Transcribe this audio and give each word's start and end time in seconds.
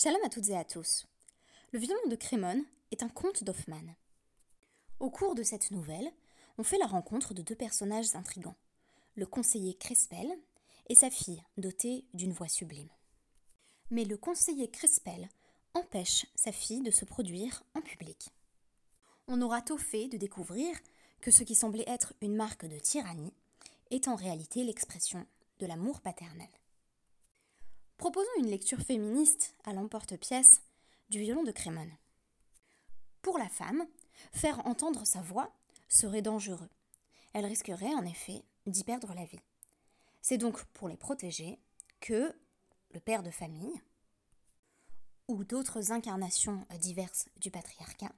Shalom 0.00 0.22
à 0.22 0.28
toutes 0.28 0.48
et 0.50 0.56
à 0.56 0.62
tous. 0.62 1.08
Le 1.72 1.80
violon 1.80 2.08
de 2.08 2.14
Crémone 2.14 2.62
est 2.92 3.02
un 3.02 3.08
conte 3.08 3.42
d'Hoffmann. 3.42 3.96
Au 5.00 5.10
cours 5.10 5.34
de 5.34 5.42
cette 5.42 5.72
nouvelle, 5.72 6.12
on 6.56 6.62
fait 6.62 6.78
la 6.78 6.86
rencontre 6.86 7.34
de 7.34 7.42
deux 7.42 7.56
personnages 7.56 8.14
intrigants, 8.14 8.54
le 9.16 9.26
conseiller 9.26 9.74
Crespel 9.74 10.30
et 10.88 10.94
sa 10.94 11.10
fille 11.10 11.42
dotée 11.56 12.04
d'une 12.14 12.32
voix 12.32 12.46
sublime. 12.46 12.90
Mais 13.90 14.04
le 14.04 14.16
conseiller 14.16 14.70
Crespel 14.70 15.28
empêche 15.74 16.26
sa 16.36 16.52
fille 16.52 16.82
de 16.82 16.92
se 16.92 17.04
produire 17.04 17.64
en 17.74 17.80
public. 17.80 18.28
On 19.26 19.42
aura 19.42 19.62
tôt 19.62 19.78
fait 19.78 20.06
de 20.06 20.16
découvrir 20.16 20.76
que 21.20 21.32
ce 21.32 21.42
qui 21.42 21.56
semblait 21.56 21.88
être 21.88 22.14
une 22.20 22.36
marque 22.36 22.66
de 22.66 22.78
tyrannie 22.78 23.34
est 23.90 24.06
en 24.06 24.14
réalité 24.14 24.62
l'expression 24.62 25.26
de 25.58 25.66
l'amour 25.66 26.00
paternel. 26.02 26.46
Proposons 27.98 28.28
une 28.38 28.48
lecture 28.48 28.78
féministe 28.78 29.56
à 29.64 29.72
l'emporte-pièce 29.72 30.62
du 31.10 31.18
violon 31.18 31.42
de 31.42 31.50
Crémone. 31.50 31.90
Pour 33.22 33.38
la 33.38 33.48
femme, 33.48 33.88
faire 34.32 34.64
entendre 34.68 35.04
sa 35.04 35.20
voix 35.20 35.52
serait 35.88 36.22
dangereux. 36.22 36.68
Elle 37.32 37.44
risquerait 37.44 37.92
en 37.94 38.06
effet 38.06 38.44
d'y 38.66 38.84
perdre 38.84 39.12
la 39.14 39.24
vie. 39.24 39.40
C'est 40.22 40.38
donc 40.38 40.62
pour 40.74 40.88
les 40.88 40.96
protéger 40.96 41.58
que 41.98 42.32
le 42.92 43.00
père 43.00 43.24
de 43.24 43.32
famille, 43.32 43.82
ou 45.26 45.42
d'autres 45.42 45.90
incarnations 45.90 46.64
diverses 46.78 47.26
du 47.38 47.50
patriarcat, 47.50 48.12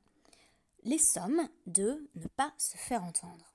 les 0.83 0.99
sommes 0.99 1.49
de 1.67 2.07
ne 2.17 2.29
pas 2.29 2.53
se 2.59 2.77
faire 2.77 3.03
entendre. 3.03 3.55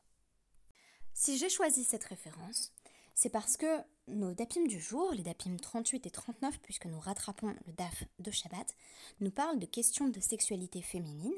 Si 1.13 1.37
j'ai 1.37 1.49
choisi 1.49 1.83
cette 1.83 2.03
référence, 2.03 2.73
c'est 3.13 3.29
parce 3.29 3.57
que 3.57 3.83
nos 4.07 4.33
dapim 4.33 4.65
du 4.67 4.79
jour, 4.79 5.11
les 5.13 5.23
dapim 5.23 5.57
38 5.57 6.05
et 6.05 6.11
39, 6.11 6.59
puisque 6.61 6.85
nous 6.85 6.99
rattrapons 6.99 7.55
le 7.65 7.73
daf 7.73 8.03
de 8.19 8.31
Shabbat, 8.31 8.75
nous 9.19 9.31
parlent 9.31 9.59
de 9.59 9.65
questions 9.65 10.07
de 10.07 10.19
sexualité 10.19 10.81
féminine, 10.81 11.35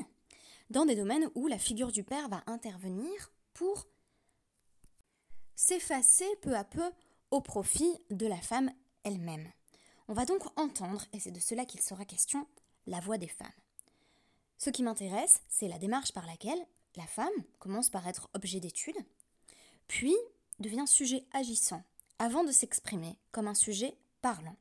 dans 0.69 0.85
des 0.85 0.95
domaines 0.95 1.29
où 1.35 1.47
la 1.47 1.57
figure 1.57 1.91
du 1.91 2.03
père 2.03 2.27
va 2.29 2.43
intervenir 2.47 3.31
pour 3.53 3.87
s'effacer 5.55 6.27
peu 6.41 6.55
à 6.55 6.63
peu 6.63 6.91
au 7.31 7.41
profit 7.41 7.97
de 8.09 8.27
la 8.27 8.37
femme 8.37 8.71
elle-même. 9.03 9.51
On 10.07 10.13
va 10.13 10.25
donc 10.25 10.41
entendre, 10.57 11.05
et 11.13 11.19
c'est 11.19 11.31
de 11.31 11.39
cela 11.39 11.65
qu'il 11.65 11.81
sera 11.81 12.05
question, 12.05 12.47
la 12.85 12.99
voix 12.99 13.17
des 13.17 13.27
femmes. 13.27 13.47
Ce 14.57 14.69
qui 14.69 14.83
m'intéresse, 14.83 15.41
c'est 15.49 15.67
la 15.67 15.79
démarche 15.79 16.13
par 16.13 16.25
laquelle 16.25 16.65
la 16.95 17.05
femme 17.05 17.27
commence 17.59 17.89
par 17.89 18.07
être 18.07 18.29
objet 18.33 18.59
d'étude, 18.59 18.97
puis 19.87 20.15
devient 20.59 20.87
sujet 20.87 21.25
agissant, 21.31 21.83
avant 22.19 22.43
de 22.43 22.51
s'exprimer 22.51 23.17
comme 23.31 23.47
un 23.47 23.53
sujet 23.53 23.95
parlant. 24.21 24.55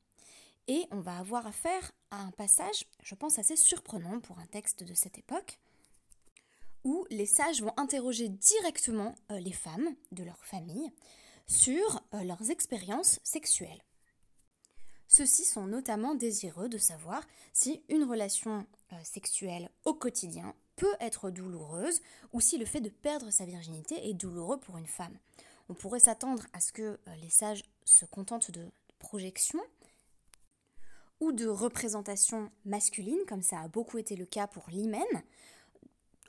Et 0.68 0.86
on 0.90 1.00
va 1.00 1.18
avoir 1.18 1.46
affaire 1.46 1.92
à 2.10 2.20
un 2.20 2.30
passage, 2.32 2.86
je 3.02 3.14
pense, 3.14 3.38
assez 3.38 3.56
surprenant 3.56 4.20
pour 4.20 4.38
un 4.38 4.46
texte 4.46 4.82
de 4.82 4.94
cette 4.94 5.18
époque, 5.18 5.58
où 6.84 7.06
les 7.10 7.26
sages 7.26 7.62
vont 7.62 7.72
interroger 7.76 8.28
directement 8.28 9.14
euh, 9.30 9.38
les 9.38 9.52
femmes 9.52 9.94
de 10.12 10.24
leur 10.24 10.44
famille 10.44 10.90
sur 11.46 12.02
euh, 12.14 12.22
leurs 12.22 12.50
expériences 12.50 13.20
sexuelles. 13.22 13.82
Ceux-ci 15.08 15.44
sont 15.44 15.66
notamment 15.66 16.14
désireux 16.14 16.68
de 16.68 16.78
savoir 16.78 17.22
si 17.52 17.82
une 17.88 18.04
relation 18.04 18.66
euh, 18.92 18.96
sexuelle 19.04 19.70
au 19.84 19.94
quotidien 19.94 20.54
peut 20.74 20.94
être 21.00 21.30
douloureuse 21.30 22.02
ou 22.32 22.41
si 22.41 22.58
le 22.58 22.66
fait 22.66 22.80
de 22.80 22.88
perdre 22.88 23.30
sa 23.30 23.44
virginité 23.44 24.08
est 24.08 24.14
douloureux 24.14 24.58
pour 24.58 24.76
une 24.78 24.86
femme. 24.86 25.16
On 25.69 25.75
pourrait 25.75 26.00
s'attendre 26.00 26.45
à 26.53 26.61
ce 26.61 26.72
que 26.72 26.83
euh, 26.83 26.98
les 27.20 27.31
sages 27.31 27.64
se 27.84 28.05
contentent 28.05 28.50
de 28.50 28.70
projections 28.98 29.62
ou 31.20 31.33
de 31.33 31.47
représentations 31.47 32.50
masculines, 32.64 33.25
comme 33.28 33.42
ça 33.42 33.61
a 33.61 33.69
beaucoup 33.69 33.98
été 33.98 34.17
le 34.17 34.27
cas 34.27 34.47
pour 34.47 34.69
l'hymen 34.69 35.05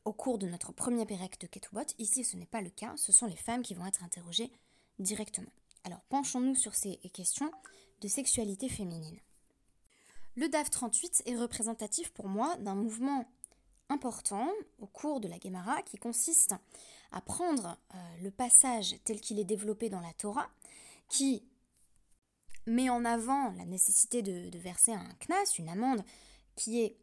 au 0.05 0.13
cours 0.13 0.37
de 0.37 0.47
notre 0.47 0.71
premier 0.71 1.05
pérec 1.05 1.39
de 1.41 1.47
Ketubot. 1.47 1.81
Ici, 1.99 2.23
ce 2.23 2.37
n'est 2.37 2.45
pas 2.45 2.61
le 2.61 2.69
cas, 2.69 2.93
ce 2.95 3.11
sont 3.11 3.25
les 3.25 3.35
femmes 3.35 3.61
qui 3.61 3.73
vont 3.73 3.85
être 3.85 4.03
interrogées 4.03 4.51
directement. 4.99 5.51
Alors, 5.83 6.01
penchons-nous 6.09 6.55
sur 6.55 6.75
ces 6.75 6.97
questions 7.13 7.51
de 8.01 8.07
sexualité 8.07 8.69
féminine. 8.69 9.19
Le 10.35 10.47
DAF 10.47 10.69
38 10.69 11.23
est 11.25 11.35
représentatif 11.35 12.11
pour 12.11 12.27
moi 12.27 12.55
d'un 12.57 12.75
mouvement 12.75 13.25
important 13.89 14.49
au 14.79 14.87
cours 14.87 15.19
de 15.19 15.27
la 15.27 15.39
Gemara 15.39 15.81
qui 15.81 15.97
consiste 15.97 16.53
à 17.11 17.21
prendre 17.21 17.77
euh, 17.93 17.97
le 18.23 18.31
passage 18.31 18.95
tel 19.03 19.21
qu'il 19.21 19.39
est 19.39 19.45
développé 19.45 19.89
dans 19.89 20.01
la 20.01 20.13
Torah, 20.13 20.49
qui 21.09 21.43
met 22.65 22.89
en 22.89 23.05
avant 23.05 23.51
la 23.53 23.65
nécessité 23.65 24.21
de, 24.21 24.57
verser 24.57 24.91
un 24.91 25.15
knas, 25.27 25.57
une 25.57 25.69
amende, 25.69 26.03
qui 26.55 26.81
est 26.81 26.97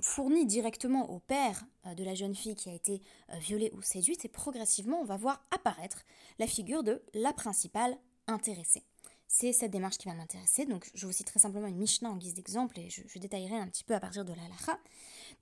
fournie 0.00 0.46
directement 0.46 1.10
au 1.10 1.18
père 1.18 1.64
euh, 1.86 1.94
de 1.94 2.04
la 2.04 2.14
jeune 2.14 2.34
fille 2.34 2.54
qui 2.54 2.70
a 2.70 2.74
été 2.74 3.02
euh, 3.30 3.38
violée 3.38 3.70
ou 3.74 3.82
séduite, 3.82 4.24
et 4.24 4.28
progressivement 4.28 5.00
on 5.00 5.04
va 5.04 5.16
voir 5.16 5.44
apparaître 5.50 6.04
la 6.38 6.46
figure 6.46 6.82
de 6.82 7.02
la 7.14 7.32
principale 7.32 7.96
intéressée. 8.26 8.82
C'est 9.26 9.52
cette 9.52 9.72
démarche 9.72 9.98
qui 9.98 10.06
va 10.06 10.14
m'intéresser. 10.14 10.64
Donc, 10.64 10.88
je 10.94 11.06
vous 11.06 11.12
citerai 11.12 11.40
simplement 11.40 11.66
une 11.66 11.78
Mishnah 11.78 12.10
en 12.10 12.16
guise 12.16 12.34
d'exemple 12.34 12.78
et 12.78 12.88
je, 12.90 13.18
détaillerai 13.18 13.56
un 13.56 13.66
petit 13.66 13.82
peu 13.82 13.94
à 13.94 14.00
partir 14.00 14.24
de 14.24 14.32
la 14.32 14.46
lacha. 14.48 14.78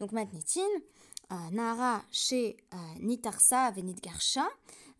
Donc, 0.01 0.13
Matnitin, 0.13 0.61
Nara 1.51 2.05
chez 2.11 2.57
euh, 2.75 2.77
Nitarsa 3.01 3.71
Venit 3.71 3.95
Garsha, 3.95 4.49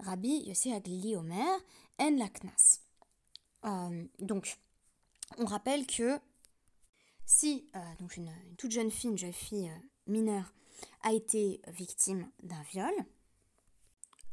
Rabbi 0.01 0.45
Yossi 0.47 0.73
Aglili 0.73 1.17
Omer, 1.17 1.59
En 1.99 2.17
Laknas. 2.17 2.81
Euh, 3.65 4.05
donc, 4.19 4.59
on 5.39 5.45
rappelle 5.45 5.87
que 5.87 6.19
si 7.25 7.67
une, 8.17 8.33
toute 8.59 8.73
jeune 8.73 8.91
fille, 8.91 9.11
une 9.11 9.19
jeune 9.19 9.33
fille 9.33 9.71
mineure, 10.07 10.53
a 11.03 11.13
été 11.13 11.61
victime 11.69 12.29
d'un 12.43 12.63
viol, 12.63 12.93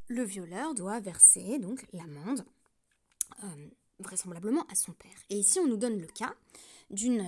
le 0.08 0.24
violeur 0.24 0.74
doit 0.74 1.00
verser 1.00 1.60
donc 1.60 1.86
l'amende 1.94 2.44
vraisemblablement 4.00 4.66
à 4.68 4.76
son 4.76 4.94
père. 4.94 5.18
Et 5.30 5.38
ici, 5.38 5.60
on 5.60 5.68
nous 5.68 5.78
donne 5.78 6.00
le 6.00 6.08
cas 6.08 6.34
d'une 6.90 7.24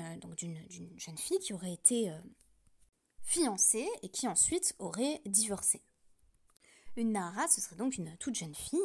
jeune 0.98 1.18
fille 1.18 1.40
qui 1.40 1.54
aurait 1.54 1.74
été 1.74 2.10
euh, 2.10 2.18
fiancée 3.24 3.88
et 4.02 4.10
qui 4.10 4.28
ensuite 4.28 4.76
aurait 4.80 5.22
divorcé. 5.26 5.82
Une 6.98 7.14
Nahara, 7.14 7.48
ce 7.48 7.62
serait 7.62 7.78
donc 7.78 7.98
une 7.98 8.16
toute 8.18 8.36
jeune 8.36 8.54
fille 8.54 8.80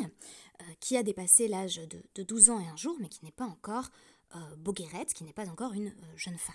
euh, 0.61 0.65
qui 0.79 0.97
a 0.97 1.03
dépassé 1.03 1.49
l'âge 1.49 1.81
de, 2.15 2.23
12 2.23 2.51
ans 2.51 2.61
et 2.61 2.69
un 2.69 2.77
jour, 2.77 2.97
mais 3.01 3.09
qui 3.09 3.25
n'est 3.25 3.33
pas 3.33 3.45
encore 3.45 3.91
euh, 4.35 4.73
qui 5.15 5.25
n'est 5.25 5.33
pas 5.33 5.49
encore 5.49 5.73
une 5.73 5.89
euh, 5.89 6.17
jeune 6.17 6.39
femme. 6.39 6.55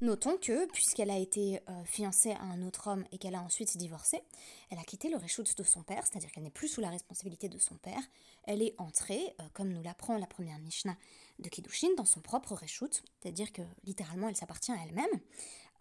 Notons 0.00 0.36
que, 0.36 0.66
puisqu'elle 0.66 1.08
a 1.08 1.16
été 1.16 1.60
fiancée 1.86 2.32
à 2.32 2.42
un 2.42 2.62
autre 2.62 2.88
homme 2.88 3.04
et 3.12 3.16
qu'elle 3.16 3.36
a 3.36 3.40
ensuite 3.40 3.78
divorcé, 3.78 4.20
elle 4.68 4.78
a 4.78 4.82
quitté 4.82 5.08
le 5.08 5.16
réchout 5.16 5.44
de 5.56 5.62
son 5.62 5.82
père, 5.82 6.04
c'est-à-dire 6.04 6.30
qu'elle 6.30 6.42
n'est 6.42 6.50
plus 6.50 6.68
sous 6.68 6.82
la 6.82 6.90
responsabilité 6.90 7.48
de 7.48 7.58
son 7.58 7.76
père. 7.76 8.02
Elle 8.42 8.60
est 8.60 8.74
entrée, 8.76 9.34
comme 9.54 9.72
nous 9.72 9.82
l'apprend 9.82 10.18
la 10.18 10.26
première 10.26 10.58
Mishnah 10.58 10.96
de 11.38 11.48
Kiddushin, 11.48 11.94
dans 11.96 12.04
son 12.04 12.20
propre 12.20 12.54
réchout, 12.54 12.90
c'est-à-dire 13.20 13.52
que 13.52 13.62
littéralement 13.84 14.28
elle 14.28 14.36
s'appartient 14.36 14.72
à 14.72 14.84
elle-même. 14.84 15.20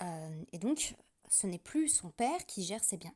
Euh, 0.03 0.43
et 0.51 0.59
donc, 0.59 0.95
ce 1.29 1.47
n'est 1.47 1.59
plus 1.59 1.87
son 1.89 2.09
père 2.09 2.45
qui 2.45 2.63
gère 2.63 2.83
ses 2.83 2.97
biens. 2.97 3.15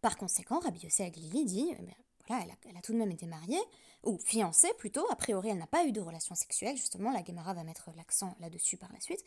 Par 0.00 0.16
conséquent, 0.16 0.58
Rabbi 0.58 0.80
Yossi 0.80 1.02
Aglili 1.02 1.44
dit 1.44 1.72
eh 1.72 1.82
voilà, 2.28 2.44
elle 2.68 2.76
a, 2.76 2.80
tout 2.80 2.92
de 2.92 2.98
même 2.98 3.10
été 3.10 3.26
mariée, 3.26 3.60
ou 4.02 4.18
fiancée 4.18 4.72
plutôt, 4.78 5.06
a 5.10 5.16
priori 5.16 5.50
elle 5.50 5.58
n'a 5.58 5.66
pas 5.66 5.84
eu 5.84 5.92
de 5.92 6.00
relation 6.00 6.34
sexuelle, 6.34 6.76
justement, 6.76 7.10
la 7.12 7.24
Gemara 7.24 7.54
va 7.54 7.64
mettre 7.64 7.90
l'accent 7.96 8.34
là-dessus 8.40 8.76
par 8.76 8.90
la 8.92 9.00
suite. 9.00 9.22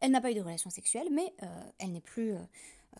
Elle 0.00 0.10
n'a 0.10 0.20
pas 0.20 0.30
eu 0.30 0.34
de 0.34 0.40
relation 0.40 0.70
sexuelle, 0.70 1.08
mais 1.10 1.34
euh, 1.42 1.46
elle 1.78 1.92
n'est 1.92 2.00
plus 2.00 2.32
euh, 2.32 2.38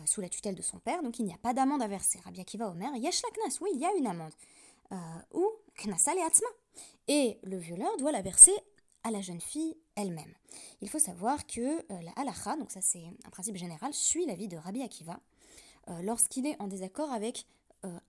euh, 0.01 0.07
sous 0.07 0.21
la 0.21 0.29
tutelle 0.29 0.55
de 0.55 0.63
son 0.63 0.79
père, 0.79 1.03
donc 1.03 1.19
il 1.19 1.25
n'y 1.25 1.35
a 1.35 1.39
pas 1.39 1.53
d'amende 1.53 1.83
à 1.83 1.89
verser. 1.89 2.19
Rabbi 2.21 2.41
Akiva 2.41 2.69
Omer, 2.69 2.95
yesh 2.97 3.23
la 3.23 3.31
knas, 3.31 3.59
oui, 3.61 3.71
il 3.75 3.81
y 3.81 3.85
a 3.85 3.95
une 3.95 4.07
amende. 4.07 4.35
ou 5.33 5.47
knasal 5.85 6.19
et 6.19 6.23
atzma. 6.23 6.49
Et 7.09 7.39
le 7.43 7.59
violeur 7.59 7.95
doit 7.99 8.13
la 8.13 8.23
verser 8.23 8.53
à 9.05 9.11
la 9.11 9.21
jeune 9.21 9.41
fille 9.41 9.77
elle-même. 9.97 10.35
Il 10.81 10.89
faut 10.89 10.99
savoir 10.99 11.47
que 11.47 11.85
la 12.03 12.13
halacha, 12.17 12.57
donc 12.57 12.71
ça 12.71 12.81
c'est 12.81 13.05
un 13.25 13.31
principe 13.31 13.57
général, 13.57 13.93
suit 13.93 14.27
l'avis 14.27 14.49
de 14.49 14.57
Rabbi 14.57 14.83
Akiva 14.83 15.19
lorsqu'il 16.03 16.47
est 16.47 16.61
en 16.61 16.69
désaccord 16.69 17.13
avec 17.13 17.47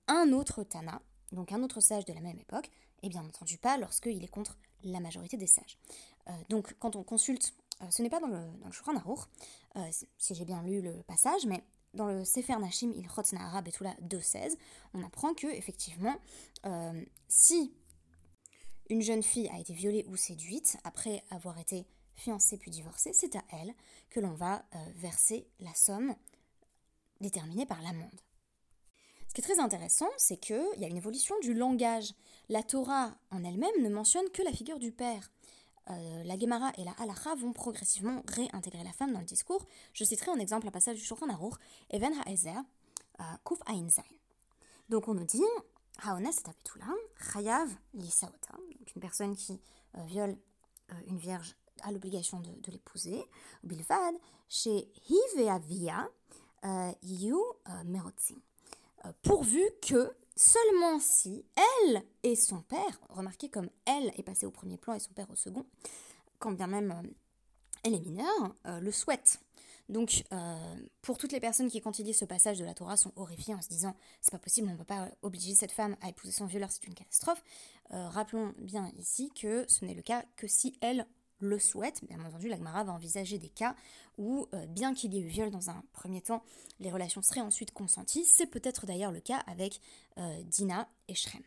un 0.08 0.32
autre 0.34 0.64
Tana, 0.64 1.02
donc 1.32 1.52
un 1.52 1.64
autre 1.64 1.80
sage 1.82 2.06
de 2.06 2.14
la 2.14 2.22
même 2.22 2.40
époque, 2.40 2.70
et 3.04 3.10
bien 3.10 3.24
entendu 3.24 3.58
pas 3.58 3.78
lorsqu'il 3.78 4.24
est 4.24 4.28
contre 4.28 4.58
la 4.84 5.00
majorité 5.00 5.38
des 5.38 5.48
sages. 5.48 5.78
Euh, 6.30 6.32
donc 6.50 6.76
quand 6.80 6.96
on 6.96 7.04
consulte, 7.04 7.54
euh, 7.82 7.86
ce 7.90 8.02
n'est 8.02 8.10
pas 8.10 8.20
dans 8.20 8.28
le, 8.28 8.40
dans 8.62 8.68
le 8.68 9.00
euh, 9.76 9.92
si 10.18 10.36
j'ai 10.36 10.46
bien 10.46 10.62
lu 10.64 10.82
le 10.82 11.04
passage, 11.04 11.46
mais 11.46 11.64
dans 11.94 12.08
le 12.08 12.26
Sefer 12.26 12.58
Nashim 12.58 12.92
il 12.96 13.06
et 13.06 13.62
Betula 13.62 13.94
2.16, 14.02 14.56
on 14.94 15.04
apprend 15.04 15.34
que 15.34 15.48
effectivement, 15.48 16.16
si 17.28 17.72
une 18.94 19.02
jeune 19.02 19.24
fille 19.24 19.50
a 19.50 19.60
été 19.60 19.74
violée 19.74 20.06
ou 20.08 20.16
séduite 20.16 20.78
après 20.84 21.24
avoir 21.32 21.58
été 21.58 21.88
fiancée 22.16 22.58
puis 22.58 22.70
divorcée, 22.70 23.12
c'est 23.12 23.36
à 23.36 23.44
elle 23.52 23.74
que 24.12 24.20
l'on 24.20 24.36
va 24.36 24.64
verser 24.98 25.48
la 25.60 25.74
somme 25.74 26.14
déterminée 27.20 27.66
par 27.66 27.82
l'amende. 27.82 28.22
Ce 29.28 29.34
qui 29.34 29.42
est 29.42 29.44
très 29.44 29.60
intéressant, 29.60 30.10
c'est 30.18 30.38
qu'il 30.38 30.64
y 30.78 30.86
a 30.86 30.88
une 30.88 30.96
évolution 30.96 31.34
du 31.42 31.56
langage. 31.56 32.14
La 32.50 32.62
Torah 32.62 33.18
en 33.32 33.44
elle-même 33.44 33.82
ne 33.82 33.90
mentionne 33.90 34.30
que 34.30 34.44
la 34.44 34.52
figure 34.52 34.78
du 34.78 34.92
père. 34.92 35.32
la 35.88 36.38
Gemara 36.38 36.72
et 36.78 36.84
la 36.84 36.92
Halacha 37.00 37.34
vont 37.34 37.52
progressivement 37.52 38.22
réintégrer 38.28 38.84
la 38.84 38.94
femme 38.94 39.12
dans 39.12 39.22
le 39.22 39.26
discours. 39.26 39.66
Je 39.94 40.04
citerai 40.04 40.30
en 40.30 40.38
exemple 40.38 40.68
un 40.68 40.72
passage 40.72 40.98
du 40.98 41.04
Shulchan 41.04 41.30
Aruch, 41.30 41.56
Even 41.90 42.14
Ha'ezer, 42.28 42.62
Kuf 43.44 43.58
Ain 43.66 43.88
Donc 44.90 45.08
on 45.08 45.16
nous 45.16 45.26
dit, 45.26 45.42
Haones 46.06 46.28
et 46.28 47.24
Chayav 47.32 47.70
Lisaota, 47.94 48.54
donc 48.80 48.96
une 48.96 49.02
personne 49.02 49.36
qui 49.36 49.62
viole 50.06 50.36
une 51.08 51.18
vierge 51.18 51.56
a 51.82 51.92
l'obligation 51.92 52.40
de, 52.40 52.72
l'épouser. 52.72 53.24
Bilvad, 53.64 54.16
chez 54.50 54.92
Hiveavia, 55.08 56.10
Yu 57.04 57.36
Merotzim. 57.86 58.40
Pourvu 59.22 59.62
que 59.82 60.14
seulement 60.36 61.00
si 61.00 61.46
elle 61.56 62.04
et 62.24 62.36
son 62.36 62.62
père, 62.62 63.00
remarquez 63.10 63.50
comme 63.50 63.70
elle 63.86 64.12
est 64.18 64.24
passée 64.24 64.46
au 64.46 64.52
premier 64.52 64.78
plan 64.78 64.94
et 64.94 65.00
son 65.00 65.14
père 65.14 65.30
au 65.30 65.36
second, 65.36 65.66
quand 66.40 66.52
bien 66.52 66.68
même 66.68 66.92
euh, 66.92 67.10
elle 67.84 67.94
est 67.94 68.00
mineure, 68.00 68.56
euh, 68.66 68.80
le 68.80 68.92
souhaite. 68.92 69.40
Donc, 69.90 70.24
euh, 70.32 70.76
pour 71.02 71.18
toutes 71.18 71.32
les 71.32 71.40
personnes 71.40 71.70
qui, 71.70 71.82
quand 71.82 72.00
ils 72.00 72.06
lisent 72.06 72.20
ce 72.20 72.26
passage 72.26 72.58
de 72.58 72.66
la 72.66 72.74
Torah, 72.74 72.98
sont 72.98 73.12
horrifiées 73.16 73.54
en 73.54 73.62
se 73.62 73.70
disant 73.70 73.96
c'est 74.22 74.32
pas 74.32 74.40
possible, 74.40 74.68
on 74.70 74.74
ne 74.74 74.78
peut 74.78 74.84
pas 74.84 75.10
obliger 75.22 75.56
cette 75.56 75.72
femme 75.72 75.96
à 76.02 76.10
épouser 76.10 76.32
son 76.32 76.46
violeur, 76.46 76.72
c'est 76.72 76.88
une 76.88 76.94
catastrophe. 76.94 77.44
rappelons 77.90 78.54
bien 78.58 78.92
ici 78.98 79.32
que 79.40 79.66
ce 79.68 79.86
n'est 79.86 79.94
le 79.94 80.02
cas 80.02 80.24
que 80.38 80.48
si 80.48 80.78
elle 80.82 81.06
le 81.44 81.60
souhaite. 81.60 82.04
Bien 82.06 82.24
entendu, 82.26 82.48
l'Agmara 82.48 82.84
va 82.84 82.94
envisager 82.94 83.38
des 83.38 83.50
cas 83.50 83.76
où, 84.18 84.48
euh, 84.54 84.66
bien 84.68 84.94
qu'il 84.94 85.14
y 85.14 85.18
ait 85.18 85.22
eu 85.22 85.28
viol 85.28 85.52
dans 85.52 85.70
un 85.70 85.84
premier 85.92 86.22
temps, 86.22 86.44
les 86.80 86.92
relations 86.92 87.22
seraient 87.22 87.42
ensuite 87.42 87.72
consenties. 87.72 88.26
C'est 88.26 88.48
peut-être 88.48 88.86
d'ailleurs 88.86 89.12
le 89.12 89.20
cas 89.20 89.44
avec 89.48 89.80
euh, 90.18 90.42
Dina 90.44 90.88
et 91.08 91.16
Shrem. 91.16 91.42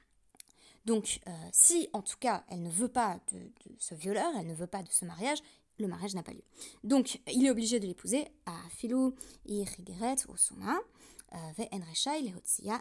Donc, 0.84 1.20
euh, 1.26 1.32
si 1.52 1.88
en 1.92 2.02
tout 2.02 2.16
cas 2.18 2.44
elle 2.48 2.62
ne 2.62 2.70
veut 2.70 2.88
pas 2.88 3.18
de, 3.32 3.50
ce 3.78 3.94
violeur, 3.94 4.30
elle 4.38 4.46
ne 4.46 4.54
veut 4.54 4.68
pas 4.68 4.82
de 4.82 4.90
ce 4.90 5.04
mariage, 5.04 5.38
le 5.78 5.88
mariage 5.88 6.14
n'a 6.14 6.22
pas 6.22 6.32
lieu. 6.32 6.44
Donc, 6.84 7.20
il 7.32 7.46
est 7.46 7.50
obligé 7.50 7.80
de 7.80 7.86
l'épouser 7.86 8.26
à 8.46 8.56
Philou, 8.70 9.14
Irigeret, 9.46 10.16
Osuma. 10.28 10.78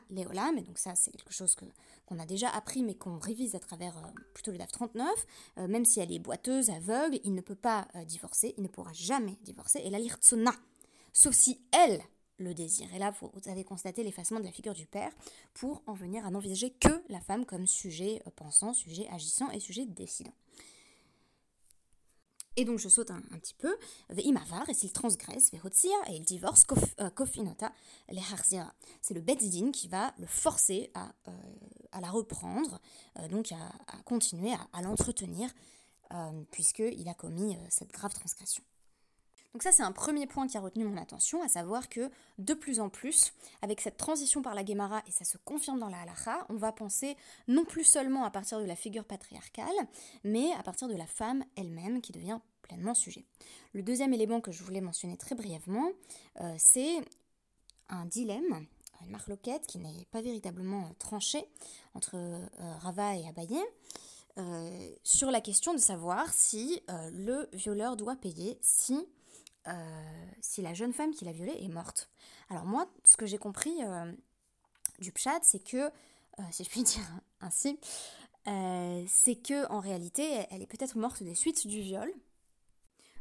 Leolam, 0.09 0.57
et 0.57 0.62
donc 0.62 0.77
ça 0.77 0.95
c'est 0.95 1.12
quelque 1.12 1.33
chose 1.33 1.56
que, 1.56 1.65
qu'on 2.06 2.19
a 2.19 2.25
déjà 2.25 2.50
appris 2.50 2.83
mais 2.83 2.95
qu'on 2.95 3.18
révise 3.18 3.56
à 3.56 3.59
travers 3.59 3.97
euh, 3.97 4.07
plutôt 4.33 4.51
le 4.51 4.57
DAF 4.57 4.71
39, 4.71 5.09
euh, 5.57 5.68
même 5.68 5.86
si 5.86 6.00
elle 6.00 6.12
est 6.12 6.19
boiteuse, 6.19 6.69
aveugle, 6.69 7.19
il 7.24 7.33
ne 7.33 7.42
peut 7.42 7.56
pas 7.56 7.88
euh, 7.95 8.06
divorcer, 8.06 8.53
il 8.57 8.63
ne 8.63 8.68
pourra 8.68 8.94
jamais 8.94 9.38
divorcer, 9.41 9.80
et 9.80 9.89
la 9.89 10.00
lirtsona, 10.00 10.53
sauf 11.13 11.33
si 11.33 11.59
elle 11.71 12.01
le 12.38 12.53
désire. 12.53 12.94
Et 12.94 13.00
là, 13.00 13.13
vous 13.21 13.31
avez 13.50 13.63
constaté 13.63 14.03
l'effacement 14.03 14.41
de 14.41 14.45
la 14.45 14.51
figure 14.51 14.74
du 14.74 14.86
père 14.86 15.12
pour 15.53 15.81
en 15.88 15.94
venir 15.94 16.25
à 16.25 16.31
n'envisager 16.31 16.69
que 16.69 17.01
la 17.07 17.21
femme 17.21 17.45
comme 17.45 17.65
sujet 17.65 18.21
pensant, 18.36 18.74
sujet 18.74 19.07
agissant 19.09 19.50
et 19.51 19.62
sujet 19.62 19.86
décidant. 19.86 20.33
Et 22.57 22.63
donc 22.63 22.80
je 22.80 22.88
saute 22.88 23.12
un, 23.12 23.22
petit 23.40 23.54
peu, 23.54 23.75
Veimavar, 24.10 24.69
et 24.69 24.74
s'il 24.74 24.92
transgresse, 24.92 25.52
Vehotzia, 25.52 25.96
et 26.07 26.16
il 26.16 26.24
divorce, 26.24 26.63
Kofinota, 27.16 27.72
les 28.10 28.22
Harzira. 28.31 28.74
C'est 29.02 29.13
le 29.13 29.22
Bezdin 29.22 29.72
qui 29.72 29.88
va 29.88 30.13
le 30.19 30.25
forcer 30.25 30.90
à, 30.94 31.12
euh, 31.28 31.31
à 31.92 32.00
la 32.00 32.10
reprendre, 32.10 32.80
euh, 33.19 33.28
donc 33.28 33.52
à, 33.52 33.98
continuer 34.06 34.54
à, 34.72 34.81
l'entretenir, 34.81 35.50
euh, 36.13 36.44
puisqu'il 36.52 37.07
a 37.10 37.13
commis 37.13 37.57
cette 37.69 37.92
grave 37.92 38.13
transgression. 38.13 38.63
Donc 39.56 39.63
ça 39.63 39.72
c'est 39.72 39.84
un 39.84 39.94
premier 39.94 40.28
point 40.28 40.48
qui 40.48 40.57
a 40.57 40.60
retenu 40.60 40.84
mon 40.84 40.98
attention, 40.98 41.42
à 41.42 41.48
savoir 41.48 41.88
que 41.88 42.12
de 42.40 42.54
plus 42.54 42.81
en 42.81 42.90
plus, 42.90 43.31
avec 43.62 43.80
cette 43.80 43.96
transition 43.96 44.42
par 44.42 44.54
la 44.54 44.66
Gemara, 44.66 45.02
et 45.07 45.12
ça 45.12 45.24
se 45.24 45.38
confirme 45.38 45.80
dans 45.80 45.88
la 45.88 46.02
Halacha, 46.02 46.46
on 46.50 46.56
va 46.56 46.74
penser 46.74 47.16
non 47.48 47.63
plus 47.63 47.86
seulement 47.86 48.25
à 48.25 48.31
partir 48.31 48.60
de 48.60 48.66
la 48.66 48.75
figure 48.75 49.06
patriarcale, 49.06 49.66
mais 50.25 50.52
à 50.60 50.62
partir 50.62 50.90
de 50.90 50.94
la 50.94 51.06
femme 51.06 51.46
elle-même 51.56 52.02
qui 52.02 52.12
devient 52.12 52.40
pleinement 52.63 52.94
sujet. 52.94 53.24
Le 53.72 53.81
deuxième 53.81 54.13
élément 54.13 54.42
que 54.42 54.52
je 54.52 54.62
voulais 54.62 54.81
mentionner 54.81 55.16
très 55.16 55.36
brièvement, 55.36 55.90
euh, 56.42 56.54
c'est 56.58 56.98
un 57.88 58.04
dilemme, 58.04 58.68
une 59.06 59.12
marloquette 59.12 59.68
qui 59.68 59.78
n'est 59.78 60.06
pas 60.12 60.22
véritablement 60.22 60.94
tranchée 61.00 61.46
entre 61.94 62.16
euh, 62.16 62.46
Rava 62.80 63.16
et 63.16 63.25
Abaye, 63.25 63.63
euh, 64.38 64.92
sur 65.06 65.31
la 65.31 65.40
question 65.40 65.74
de 65.74 65.80
savoir 65.80 66.34
si 66.34 66.81
le 66.90 67.48
violeur 67.54 67.96
doit 67.96 68.18
payer 68.18 68.58
si 68.60 69.08
euh, 69.67 70.25
si 70.41 70.62
la 70.62 70.73
jeune 70.73 70.94
femme 70.94 71.12
qui 71.12 71.25
l'a 71.25 71.31
violée 71.31 71.57
est 71.59 71.67
morte. 71.67 72.09
Alors 72.50 72.65
moi, 72.65 72.88
ce 73.03 73.17
que 73.17 73.25
j'ai 73.25 73.38
compris 73.38 73.73
euh, 73.83 74.12
du 75.00 75.12
pchat, 75.12 75.39
c'est 75.41 75.63
que, 75.63 75.88
euh, 75.88 76.44
si 76.51 76.63
je 76.63 76.69
puis 76.69 76.83
dire 76.83 77.03
ainsi, 77.41 77.79
c'est 79.07 79.35
que 79.35 79.67
en 79.71 79.79
réalité, 79.79 80.45
elle 80.51 80.62
est 80.62 80.67
peut-être 80.67 80.97
morte 80.97 81.23
des 81.23 81.35
suites 81.35 81.65
du 81.65 81.81
viol. 81.81 82.12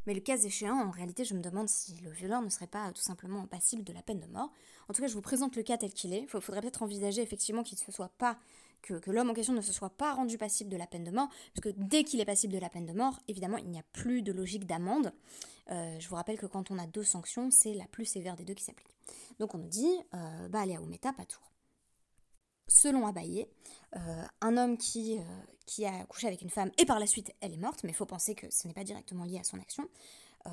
Mais 0.06 0.12
le 0.12 0.20
cas 0.20 0.36
échéant, 0.36 0.78
en 0.78 0.90
réalité, 0.90 1.24
je 1.24 1.32
me 1.32 1.40
demande 1.40 1.66
si 1.66 1.96
le 2.02 2.10
violeur 2.10 2.42
ne 2.42 2.50
serait 2.50 2.66
pas 2.66 2.92
tout 2.92 3.00
simplement 3.00 3.46
passible 3.46 3.84
de 3.84 3.92
la 3.94 4.02
peine 4.02 4.20
de 4.20 4.26
mort. 4.26 4.52
En 4.88 4.92
tout 4.92 5.00
cas, 5.00 5.08
je 5.08 5.14
vous 5.14 5.22
présente 5.22 5.56
le 5.56 5.62
cas 5.62 5.78
tel 5.78 5.94
qu'il 5.94 6.12
est. 6.12 6.20
Il 6.20 6.28
faudrait 6.28 6.60
peut-être 6.60 6.82
envisager 6.82 7.22
effectivement 7.22 7.62
qu'il 7.62 7.78
ne 7.78 7.84
se 7.84 7.90
soit 7.90 8.10
pas 8.18 8.38
que, 8.82 9.10
l'homme 9.10 9.30
en 9.30 9.34
question 9.34 9.54
ne 9.54 9.60
se 9.60 9.72
soit 9.72 9.90
pas 9.90 10.12
rendu 10.12 10.36
passible 10.38 10.70
de 10.70 10.76
la 10.76 10.86
peine 10.86 11.04
de 11.04 11.10
mort, 11.10 11.28
parce 11.54 11.62
que 11.62 11.80
dès 11.80 12.04
qu'il 12.04 12.20
est 12.20 12.24
passible 12.24 12.52
de 12.52 12.58
la 12.58 12.68
peine 12.68 12.86
de 12.86 12.92
mort, 12.92 13.18
évidemment, 13.28 13.56
il 13.56 13.70
n'y 13.70 13.78
a 13.78 13.84
plus 13.92 14.22
de 14.22 14.32
logique 14.32 14.66
d'amende. 14.66 15.12
Euh, 15.70 15.98
je 15.98 16.08
vous 16.08 16.16
rappelle 16.16 16.38
que 16.38 16.46
quand 16.46 16.70
on 16.70 16.78
a 16.78 16.86
deux 16.86 17.04
sanctions, 17.04 17.50
c'est 17.50 17.74
la 17.74 17.86
plus 17.86 18.04
sévère 18.04 18.36
des 18.36 18.44
deux 18.44 18.54
qui 18.54 18.64
s'applique. 18.64 18.94
Donc 19.38 19.54
on 19.54 19.58
nous 19.58 19.68
dit, 19.68 19.98
euh, 20.14 20.48
bah 20.48 20.60
allez 20.60 20.76
à 20.76 21.12
pas 21.12 21.24
tour. 21.24 21.42
Selon 22.66 23.06
Abaye, 23.06 23.46
euh, 23.96 24.24
un 24.40 24.56
homme 24.56 24.78
qui, 24.78 25.18
qui 25.66 25.84
a 25.84 26.04
couché 26.06 26.26
avec 26.26 26.40
une 26.40 26.50
femme 26.50 26.70
et 26.78 26.86
par 26.86 26.98
la 26.98 27.06
suite 27.06 27.32
elle 27.40 27.52
est 27.52 27.58
morte, 27.58 27.84
mais 27.84 27.90
il 27.90 27.94
faut 27.94 28.06
penser 28.06 28.34
que 28.34 28.46
ce 28.50 28.66
n'est 28.66 28.74
pas 28.74 28.84
directement 28.84 29.24
lié 29.24 29.38
à 29.38 29.44
son 29.44 29.58
action, 29.58 29.88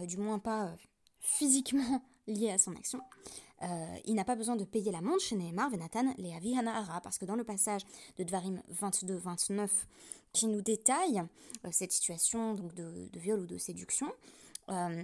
du 0.01 0.17
moins 0.17 0.39
pas 0.39 0.75
physiquement 1.19 2.01
lié 2.27 2.51
à 2.51 2.57
son 2.57 2.75
action. 2.75 3.01
Euh, 3.63 3.95
il 4.05 4.15
n'a 4.15 4.25
pas 4.25 4.35
besoin 4.35 4.55
de 4.55 4.63
payer 4.63 4.91
la 4.91 5.01
chez 5.19 5.35
Nehemar, 5.35 5.69
Venatan, 5.69 6.13
Leavi 6.17 6.57
Hanahara, 6.57 6.99
parce 7.01 7.17
que 7.17 7.25
dans 7.25 7.35
le 7.35 7.43
passage 7.43 7.81
de 8.17 8.23
Dvarim 8.23 8.61
22-29 8.73 9.69
qui 10.33 10.47
nous 10.47 10.61
détaille 10.61 11.21
euh, 11.65 11.69
cette 11.71 11.91
situation 11.91 12.55
donc 12.55 12.73
de, 12.73 13.09
viol 13.13 13.41
ou 13.41 13.45
de 13.45 13.57
séduction, 13.57 14.11
euh, 14.69 15.03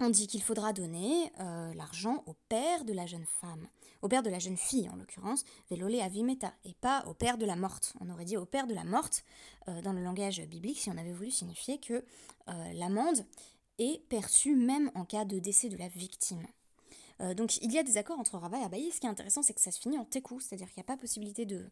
on 0.00 0.10
dit 0.10 0.26
qu'il 0.26 0.42
faudra 0.42 0.72
donner 0.72 1.30
l'argent 1.76 2.24
au 2.26 2.34
père 2.48 2.84
de 2.84 2.92
la 2.92 3.06
jeune 3.06 3.26
femme, 3.40 3.68
au 4.00 4.08
père 4.08 4.24
de 4.24 4.30
la 4.30 4.40
jeune 4.40 4.56
fille 4.56 4.88
en 4.88 4.96
l'occurrence, 4.96 5.44
Velole 5.70 6.00
Avimeta, 6.00 6.52
et 6.64 6.74
pas 6.74 7.04
au 7.06 7.14
père 7.14 7.38
de 7.38 7.46
la 7.46 7.54
morte. 7.54 7.94
On 8.00 8.10
aurait 8.10 8.24
dit 8.24 8.36
au 8.36 8.44
père 8.44 8.66
de 8.66 8.74
la 8.74 8.82
morte 8.82 9.24
dans 9.84 9.92
le 9.92 10.02
langage 10.02 10.40
biblique 10.48 10.80
si 10.80 10.90
on 10.90 10.96
avait 10.96 11.12
voulu 11.12 11.30
signifier 11.30 11.78
que 11.78 12.04
l'amende 12.48 13.24
est 13.78 14.02
perçue 14.08 14.56
même 14.56 14.90
en 14.96 15.04
cas 15.04 15.24
de 15.24 15.38
décès 15.38 15.68
de 15.68 15.76
la 15.76 15.86
victime. 15.86 16.44
Euh, 17.20 17.34
donc 17.34 17.56
il 17.58 17.72
y 17.72 17.78
a 17.78 17.82
des 17.82 17.96
accords 17.96 18.18
entre 18.18 18.38
Rava 18.38 18.58
et 18.58 18.64
Abaye. 18.64 18.90
Ce 18.90 19.00
qui 19.00 19.06
est 19.06 19.10
intéressant, 19.10 19.42
c'est 19.42 19.54
que 19.54 19.60
ça 19.60 19.70
se 19.70 19.80
finit 19.80 19.98
en 19.98 20.04
tekou, 20.04 20.40
c'est-à-dire 20.40 20.66
qu'il 20.68 20.78
n'y 20.78 20.84
a 20.84 20.92
pas 20.92 20.96
possibilité 20.96 21.44
de 21.46 21.64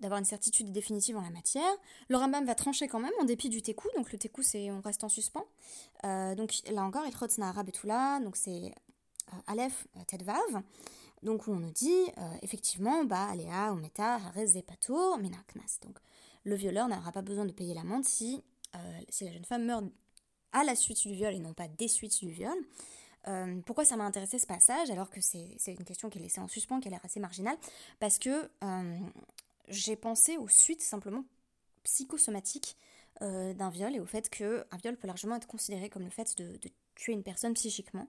d'avoir 0.00 0.18
une 0.18 0.24
certitude 0.24 0.72
définitive 0.72 1.16
en 1.16 1.22
la 1.22 1.30
matière. 1.30 1.70
Le 2.08 2.16
Rambam 2.16 2.44
va 2.44 2.54
trancher 2.54 2.88
quand 2.88 3.00
même 3.00 3.12
en 3.20 3.24
dépit 3.24 3.48
du 3.48 3.62
tekou, 3.62 3.88
donc 3.96 4.12
le 4.12 4.18
tekou 4.18 4.42
c'est 4.42 4.70
on 4.70 4.80
reste 4.80 5.04
en 5.04 5.08
suspens. 5.08 5.46
Euh, 6.04 6.34
donc 6.34 6.52
là 6.70 6.82
encore, 6.84 7.04
il 7.06 7.12
et 7.12 7.86
là, 7.86 8.20
donc 8.20 8.36
c'est 8.36 8.50
euh, 8.52 9.36
Aleph 9.46 9.86
Tedvav. 10.06 10.62
Donc 11.22 11.48
où 11.48 11.50
on 11.50 11.56
nous 11.56 11.72
dit 11.72 12.04
effectivement, 12.42 13.02
bah 13.04 13.26
Aléa, 13.30 13.72
Ometa, 13.72 14.14
Harez 14.14 14.62
Patour, 14.62 15.18
Minaknas. 15.18 15.78
Donc 15.82 15.98
le 16.44 16.54
violeur 16.54 16.86
n'aura 16.86 17.10
pas 17.10 17.22
besoin 17.22 17.44
de 17.44 17.50
payer 17.50 17.74
l'amende 17.74 18.04
si, 18.04 18.40
si 19.08 19.24
la 19.24 19.32
jeune 19.32 19.44
femme 19.44 19.64
meurt 19.64 19.84
à 20.52 20.64
la 20.64 20.74
suite 20.74 21.00
du 21.06 21.12
viol 21.12 21.34
et 21.34 21.38
non 21.38 21.54
pas 21.54 21.68
des 21.68 21.88
suites 21.88 22.18
du 22.20 22.30
viol. 22.30 22.56
Euh, 23.26 23.60
pourquoi 23.66 23.84
ça 23.84 23.96
m'a 23.96 24.04
intéressé 24.04 24.38
ce 24.38 24.46
passage 24.46 24.90
alors 24.90 25.10
que 25.10 25.20
c'est 25.20 25.58
une 25.66 25.84
question 25.84 26.08
qui 26.08 26.18
est 26.18 26.22
laissée 26.22 26.40
en 26.40 26.48
suspens, 26.48 26.80
qui 26.80 26.88
a 26.88 26.90
l'air 26.90 27.04
assez 27.04 27.20
marginale? 27.20 27.56
Parce 28.00 28.18
que 28.18 28.48
euh, 28.64 28.98
j'ai 29.68 29.96
pensé 29.96 30.36
aux 30.36 30.48
suites 30.48 30.82
simplement 30.82 31.24
psychosomatiques 31.84 32.76
euh, 33.22 33.54
d'un 33.54 33.70
viol 33.70 33.94
et 33.94 34.00
au 34.00 34.06
fait 34.06 34.28
qu'un 34.28 34.64
viol 34.82 34.96
peut 34.96 35.06
largement 35.06 35.36
être 35.36 35.46
considéré 35.46 35.88
comme 35.88 36.04
le 36.04 36.10
fait 36.10 36.36
de, 36.36 36.58
tuer 36.94 37.12
une 37.12 37.22
personne 37.22 37.54
psychiquement. 37.54 38.08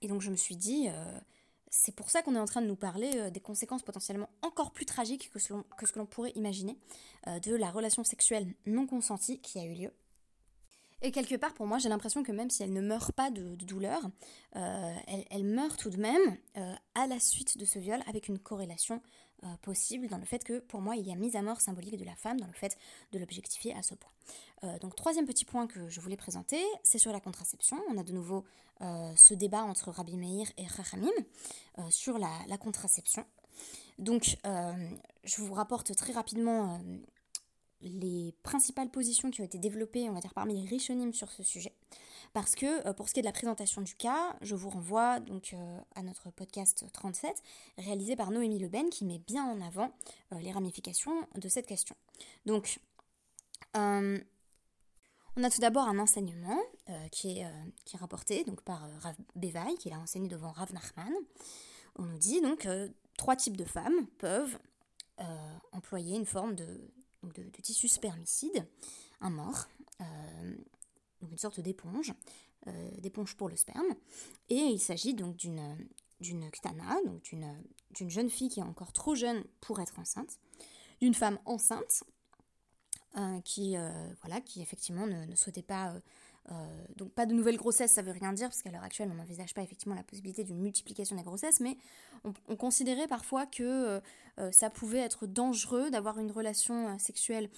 et 0.00 0.08
donc 0.08 0.20
je 0.20 0.30
me 0.30 0.36
suis 0.36 0.56
dit, 0.56 0.88
c'est 1.70 1.94
pour 1.94 2.10
ça 2.10 2.22
qu'on 2.22 2.34
est 2.34 2.40
en 2.40 2.44
train 2.44 2.60
de 2.60 2.66
nous 2.66 2.74
parler 2.74 3.30
des 3.30 3.38
conséquences 3.38 3.84
potentiellement 3.84 4.28
encore 4.42 4.72
plus 4.72 4.84
tragiques 4.84 5.30
que 5.30 5.38
ce 5.38 5.52
que 5.52 5.98
l'on 6.00 6.06
pourrait 6.06 6.32
imaginer 6.34 6.76
de 7.26 7.54
la 7.54 7.70
relation 7.70 8.02
sexuelle 8.02 8.52
non 8.66 8.88
consentie 8.88 9.40
qui 9.40 9.60
a 9.60 9.64
eu 9.64 9.74
lieu. 9.74 9.92
Et 11.04 11.12
quelque 11.12 11.34
part, 11.34 11.52
pour 11.52 11.66
moi, 11.66 11.76
j'ai 11.76 11.90
l'impression 11.90 12.22
que 12.22 12.32
même 12.32 12.48
si 12.48 12.62
elle 12.62 12.72
ne 12.72 12.80
meurt 12.80 13.12
pas 13.12 13.30
de, 13.30 13.56
douleur, 13.56 14.00
euh, 14.56 14.94
elle, 15.28 15.44
meurt 15.44 15.78
tout 15.78 15.90
de 15.90 15.98
même 15.98 16.38
euh, 16.56 16.74
à 16.94 17.06
la 17.06 17.20
suite 17.20 17.58
de 17.58 17.66
ce 17.66 17.78
viol 17.78 18.00
avec 18.06 18.28
une 18.28 18.38
corrélation 18.38 19.02
euh, 19.42 19.48
possible 19.60 20.08
dans 20.08 20.16
le 20.16 20.24
fait 20.24 20.42
que, 20.42 20.60
pour 20.60 20.80
moi, 20.80 20.96
il 20.96 21.06
y 21.06 21.12
a 21.12 21.14
mise 21.14 21.36
à 21.36 21.42
mort 21.42 21.60
symbolique 21.60 21.98
de 21.98 22.06
la 22.06 22.14
femme 22.16 22.40
dans 22.40 22.46
le 22.46 22.54
fait 22.54 22.78
de 23.12 23.18
l'objectifier 23.18 23.74
à 23.74 23.82
ce 23.82 23.94
point. 23.94 24.10
donc, 24.80 24.96
troisième 24.96 25.26
petit 25.26 25.44
point 25.44 25.66
que 25.66 25.90
je 25.90 26.00
voulais 26.00 26.16
présenter, 26.16 26.64
c'est 26.82 26.96
sur 26.98 27.12
la 27.12 27.20
contraception. 27.20 27.78
On 27.90 27.98
a 27.98 28.02
de 28.02 28.12
nouveau 28.12 28.46
ce 28.80 29.34
débat 29.34 29.62
entre 29.62 29.90
Rabbi 29.90 30.16
Meir 30.16 30.46
et 30.56 30.66
Rachamim 30.66 31.12
sur 31.90 32.18
la, 32.18 32.30
la, 32.48 32.56
contraception. 32.56 33.26
Donc, 33.98 34.38
je 34.44 35.42
vous 35.42 35.52
rapporte 35.52 35.94
très 35.94 36.14
rapidement 36.14 36.80
les 37.84 38.34
principales 38.42 38.90
positions 38.90 39.30
qui 39.30 39.40
ont 39.40 39.44
été 39.44 39.58
développées, 39.58 40.08
on 40.10 40.14
va 40.14 40.20
dire, 40.20 40.34
parmi 40.34 40.60
les 40.60 40.68
Rishonim 40.68 41.12
sur 41.12 41.30
ce 41.30 41.42
sujet. 41.42 41.72
Parce 42.32 42.56
que 42.56 42.90
pour 42.94 43.08
ce 43.08 43.14
qui 43.14 43.20
est 43.20 43.22
de 43.22 43.28
la 43.28 43.32
présentation 43.32 43.80
du 43.82 43.94
cas, 43.94 44.36
je 44.40 44.56
vous 44.56 44.68
renvoie 44.68 45.20
donc 45.20 45.54
à 45.94 46.02
notre 46.02 46.30
podcast 46.30 46.84
37, 46.92 47.40
réalisé 47.78 48.16
par 48.16 48.32
Noémie 48.32 48.58
Leben, 48.58 48.90
qui 48.90 49.04
met 49.04 49.20
bien 49.20 49.44
en 49.44 49.60
avant 49.60 49.92
les 50.32 50.50
ramifications 50.50 51.28
de 51.36 51.48
cette 51.48 51.66
question. 51.66 51.94
Donc, 52.44 52.80
on 55.36 55.42
a 55.42 55.50
tout 55.50 55.60
d'abord 55.60 55.88
un 55.88 55.98
enseignement 55.98 56.60
euh, 56.88 57.08
qui, 57.08 57.38
est, 57.38 57.44
euh, 57.44 57.50
qui, 57.84 57.96
est, 57.96 57.98
rapporté 57.98 58.44
donc, 58.44 58.62
par 58.62 58.84
euh, 58.84 58.98
Rav 59.00 59.16
Bevaï, 59.34 59.76
qui 59.76 59.90
l'a 59.90 59.98
enseigné 59.98 60.28
devant 60.28 60.52
Rav 60.52 60.72
Nachman. 60.72 61.12
On 61.96 62.04
nous 62.04 62.18
dit 62.18 62.40
donc 62.40 62.68
trois 63.16 63.36
types 63.36 63.56
de 63.56 63.64
femmes 63.64 64.06
peuvent 64.18 64.58
employer 65.70 66.16
une 66.16 66.26
forme 66.26 66.56
de, 66.56 66.90
de, 67.32 67.42
tissu 67.62 67.88
spermicide, 67.88 68.66
un 69.20 69.30
mort, 69.30 69.68
une 70.00 71.38
sorte 71.38 71.60
d'éponge, 71.60 72.12
d'éponge 72.98 73.36
pour 73.36 73.48
le 73.48 73.56
sperme. 73.56 73.94
Et 74.48 74.56
il 74.56 74.80
s'agit 74.80 75.14
donc 75.14 75.36
d'une 75.36 75.76
d'une 76.20 76.50
ktana, 76.50 76.96
donc 77.04 77.22
d'une 77.22 78.10
jeune 78.10 78.30
fille 78.30 78.48
qui 78.48 78.60
est 78.60 78.64
encore 78.64 78.92
trop 78.92 79.14
jeune 79.14 79.44
pour 79.60 79.80
être 79.80 79.98
enceinte, 79.98 80.38
d'une 81.00 81.14
femme 81.14 81.38
enceinte 81.44 82.04
euh, 83.16 83.40
euh, 83.58 84.40
qui 84.40 84.60
effectivement 84.60 85.06
ne, 85.06 85.34
souhaitait 85.36 85.62
pas 85.62 85.94
euh, 86.50 86.54
donc 86.96 87.10
pas 87.12 87.26
de 87.26 87.34
nouvelle 87.34 87.56
grossesse, 87.56 87.92
ça 87.92 88.02
veut 88.02 88.12
rien 88.12 88.32
dire, 88.32 88.48
parce 88.48 88.62
qu'à 88.62 88.70
l'heure 88.70 88.82
actuelle, 88.82 89.08
on 89.12 89.14
n'envisage 89.14 89.54
pas 89.54 89.62
effectivement 89.62 89.94
la 89.94 90.02
possibilité 90.02 90.44
d'une 90.44 90.58
multiplication 90.58 91.16
des 91.16 91.22
grossesses, 91.22 91.60
mais 91.60 91.76
on, 92.24 92.56
considérait 92.56 93.06
parfois 93.06 93.44
que 93.44 94.00
ça 94.50 94.70
pouvait 94.70 94.98
être 94.98 95.26
dangereux 95.26 95.90
d'avoir 95.90 96.18
une 96.18 96.30
relation 96.30 96.98
sexuelle 96.98 97.50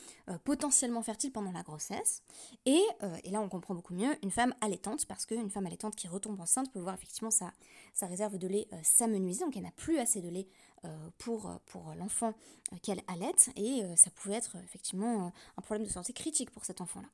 potentiellement 0.43 1.03
fertile 1.03 1.31
pendant 1.31 1.53
la 1.53 1.63
grossesse. 1.63 2.23
Et, 2.65 2.83
et, 3.23 3.31
là, 3.31 3.41
on 3.41 3.49
comprend 3.49 3.75
beaucoup 3.75 3.95
mieux 3.95 4.17
une 4.25 4.33
femme 4.33 4.55
allaitante, 4.61 5.07
parce 5.07 5.25
qu'une 5.25 5.51
femme 5.51 5.67
allaitante 5.67 5.95
qui 5.95 6.09
retombe 6.09 6.41
enceinte 6.41 6.73
peut 6.73 6.81
voir 6.81 6.95
effectivement 6.97 7.31
sa, 7.31 7.53
sa 7.95 8.07
réserve 8.07 8.39
de 8.39 8.49
lait 8.49 8.67
s'amenuiser, 8.83 9.45
donc 9.45 9.57
elle 9.57 9.63
n'a 9.63 9.71
plus 9.71 9.99
assez 9.99 10.21
de 10.21 10.29
lait 10.29 10.49
euh, 10.87 11.11
pour, 11.19 11.59
pour 11.67 11.95
l'enfant 11.99 12.35
euh, 12.73 12.77
qu'elle 12.83 13.01
allait 13.09 13.33
et 13.57 13.83
euh, 13.83 13.97
ça 13.97 14.11
pouvait 14.11 14.35
être 14.35 14.57
effectivement 14.63 15.33
un 15.57 15.63
problème 15.63 15.87
de 15.87 15.91
santé 15.91 16.13
critique 16.13 16.51
pour 16.51 16.65
cet 16.65 16.81
enfant-là. 16.81 17.09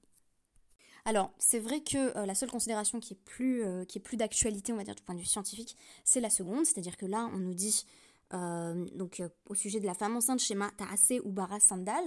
Alors, 1.05 1.33
c'est 1.39 1.59
vrai 1.59 1.81
que 1.81 2.25
la 2.25 2.35
seule 2.35 2.51
considération 2.51 3.01
qui 3.01 3.15
est 3.15 3.25
plus, 3.25 3.65
qui 3.89 3.99
est 3.99 4.01
plus 4.01 4.17
d'actualité, 4.17 4.73
on 4.73 4.77
va 4.77 4.85
dire, 4.85 4.95
du 4.95 5.03
point 5.03 5.15
de 5.15 5.21
vue 5.21 5.27
scientifique, 5.27 5.77
c'est 6.05 6.21
la 6.21 6.31
seconde, 6.31 6.65
c'est-à-dire 6.65 6.97
que 6.97 7.07
là, 7.07 7.29
on 7.33 7.39
nous 7.39 7.55
dit, 7.55 7.85
donc 8.31 9.21
au 9.49 9.55
sujet 9.57 9.81
de 9.81 9.87
la 9.87 9.95
femme 9.95 10.17
enceinte, 10.17 10.39
schéma 10.39 10.71
Taase 10.77 11.21
ou 11.25 11.33
Bara 11.33 11.59
Sandal, 11.59 12.05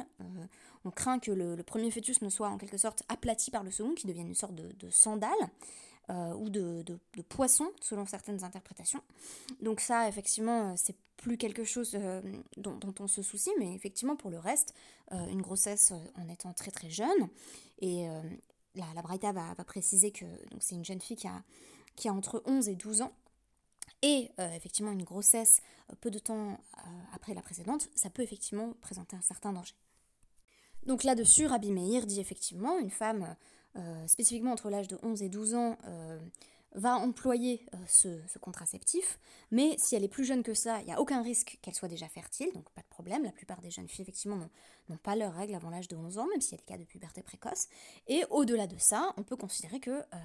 on 0.85 0.91
craint 0.91 1.19
que 1.19 1.31
le, 1.31 1.61
premier 1.63 1.91
fœtus 1.91 2.21
ne 2.21 2.29
soit 2.29 2.47
en 2.47 2.57
quelque 2.57 2.77
sorte 2.77 3.03
aplati 3.09 3.51
par 3.51 3.63
le 3.63 3.71
second, 3.71 3.95
qui 3.95 4.07
devienne 4.07 4.27
une 4.27 4.35
sorte 4.35 4.55
de, 4.55 4.89
sandale. 4.89 5.29
ou 6.37 6.49
de, 6.49 6.83
poisson, 7.27 7.69
selon 7.81 8.05
certaines 8.05 8.45
interprétations. 8.45 9.01
Donc 9.59 9.81
ça, 9.81 10.07
effectivement, 10.07 10.77
c'est 10.77 10.95
plus 11.25 11.37
quelque 11.37 11.63
chose 11.63 11.91
euh, 11.95 12.21
dont, 12.57 12.93
on 12.99 13.07
se 13.07 13.23
soucie, 13.23 13.51
mais 13.57 13.73
effectivement 13.73 14.15
pour 14.15 14.29
le 14.29 14.37
reste, 14.37 14.73
euh, 15.11 15.27
une 15.27 15.41
grossesse 15.41 15.91
euh, 15.91 16.21
en 16.21 16.29
étant 16.31 16.53
très 16.53 16.71
très 16.71 16.89
jeune, 16.89 17.29
et 17.81 18.07
la, 18.75 18.85
la 18.93 19.31
va, 19.31 19.55
préciser 19.65 20.11
que 20.11 20.25
c'est 20.59 20.75
une 20.75 20.85
jeune 20.85 21.01
fille 21.01 21.17
qui 21.17 21.27
a, 21.27 21.43
qui 21.95 22.07
a 22.07 22.13
entre 22.13 22.43
11 22.45 22.69
et 22.69 22.75
12 22.75 23.01
ans, 23.01 23.13
et 24.01 24.29
effectivement 24.37 24.91
une 24.91 25.03
grossesse 25.03 25.61
peu 26.01 26.11
de 26.11 26.19
temps 26.19 26.59
après 27.13 27.33
la 27.33 27.41
précédente, 27.41 27.89
ça 27.95 28.09
peut 28.09 28.21
effectivement 28.21 28.73
présenter 28.81 29.15
un 29.15 29.21
certain 29.21 29.53
danger. 29.53 29.73
Donc 30.85 31.03
là-dessus, 31.03 31.47
Rabbi 31.47 31.71
Meir 31.71 32.05
dit 32.05 32.19
effectivement, 32.19 32.77
une 32.77 32.91
femme 32.91 33.35
spécifiquement 34.07 34.51
entre 34.51 34.69
l'âge 34.69 34.87
de 34.87 34.99
11 35.01 35.23
et 35.23 35.29
12 35.29 35.55
ans 35.55 35.77
va 36.75 36.97
employer 36.97 37.65
euh, 37.73 37.77
ce, 37.87 38.37
contraceptif, 38.39 39.17
mais 39.49 39.75
si 39.77 39.95
elle 39.95 40.03
est 40.03 40.09
plus 40.09 40.25
jeune 40.25 40.43
que 40.43 40.53
ça, 40.53 40.79
il 40.81 40.85
n'y 40.85 40.93
a 40.93 40.99
aucun 40.99 41.21
risque 41.21 41.57
qu'elle 41.61 41.73
soit 41.73 41.87
déjà 41.87 42.07
fertile, 42.07 42.51
donc 42.53 42.69
pas 42.71 42.81
de 42.81 42.87
problème. 42.87 43.23
La 43.23 43.31
plupart 43.31 43.61
des 43.61 43.71
jeunes 43.71 43.87
filles, 43.87 44.03
effectivement, 44.03 44.37
n'ont 44.89 44.97
pas 44.97 45.15
leurs 45.15 45.33
règles 45.33 45.55
avant 45.55 45.69
l'âge 45.69 45.87
de 45.87 45.95
11 45.95 46.17
ans, 46.17 46.27
même 46.27 46.41
s'il 46.41 46.51
y 46.51 46.55
a 46.55 46.57
des 46.57 46.65
cas 46.65 46.77
de 46.77 46.83
puberté 46.83 47.23
précoce. 47.23 47.67
Et 48.07 48.23
au-delà 48.29 48.67
de 48.67 48.75
ça, 48.77 49.13
on 49.17 49.23
peut 49.23 49.37
considérer 49.37 49.79
que 49.79 49.91
euh, 49.91 50.17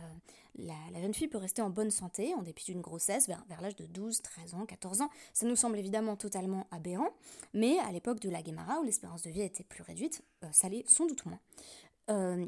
la, 0.56 1.00
jeune 1.00 1.14
fille 1.14 1.28
peut 1.28 1.38
rester 1.38 1.62
en 1.62 1.70
bonne 1.70 1.90
santé, 1.90 2.34
en 2.34 2.42
dépit 2.42 2.64
d'une 2.64 2.80
grossesse, 2.80 3.28
vers, 3.28 3.60
l'âge 3.60 3.76
de 3.76 3.86
12, 3.86 4.20
13 4.20 4.54
ans, 4.54 4.66
14 4.66 5.02
ans. 5.02 5.10
Ça 5.32 5.46
nous 5.46 5.56
semble 5.56 5.78
évidemment 5.78 6.16
totalement 6.16 6.66
aberrant, 6.72 7.10
mais 7.54 7.78
à 7.78 7.92
l'époque 7.92 8.20
de 8.20 8.28
la 8.28 8.42
Guémara, 8.42 8.80
où 8.80 8.82
l'espérance 8.82 9.22
de 9.22 9.30
vie 9.30 9.42
était 9.42 9.64
plus 9.64 9.82
réduite, 9.82 10.22
euh, 10.44 10.48
ça 10.52 10.68
l'est 10.68 10.88
sans 10.88 11.06
doute 11.06 11.24
moins. 11.26 11.40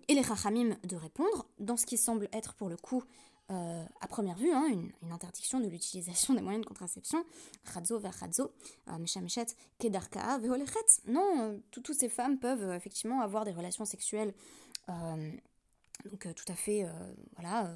et 0.08 0.14
les 0.14 0.22
Rachamim 0.22 0.76
de 0.82 0.96
répondre, 0.96 1.46
dans 1.60 1.76
ce 1.76 1.86
qui 1.86 1.96
semble 1.96 2.28
être 2.32 2.54
pour 2.54 2.68
le 2.68 2.76
coup 2.76 3.04
euh, 3.50 3.84
à 4.00 4.08
première 4.08 4.36
vue, 4.36 4.52
hein, 4.52 4.66
une, 4.68 5.12
interdiction 5.12 5.60
de 5.60 5.66
l'utilisation 5.66 6.32
des 6.36 6.40
moyens 6.40 6.64
de 6.64 6.68
contraception, 6.68 7.24
Radzo 7.64 7.98
vers 7.98 8.14
Radzo, 8.14 8.52
euh, 8.88 8.98
Meshameshet, 8.98 9.46
Kedarka, 9.78 10.38
Veolechet. 10.38 11.02
Non, 11.06 11.40
euh, 11.40 11.58
toutes 11.70 11.92
ces 11.92 12.08
femmes 12.08 12.38
peuvent 12.38 12.72
effectivement 12.72 13.20
avoir 13.20 13.44
des 13.44 13.52
relations 13.52 13.84
sexuelles 13.84 14.32
donc 16.10 16.26
tout 16.34 16.44
à 16.48 16.56
fait, 16.56 16.84
voilà, 17.36 17.72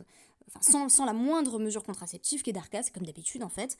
sans, 0.61 1.05
la 1.05 1.13
moindre 1.13 1.61
mesure 1.61 1.85
contraceptive, 1.85 2.43
Kedarka, 2.43 2.83
c'est 2.83 2.93
comme 2.93 3.07
d'habitude 3.07 3.45
en 3.45 3.49
fait, 3.49 3.79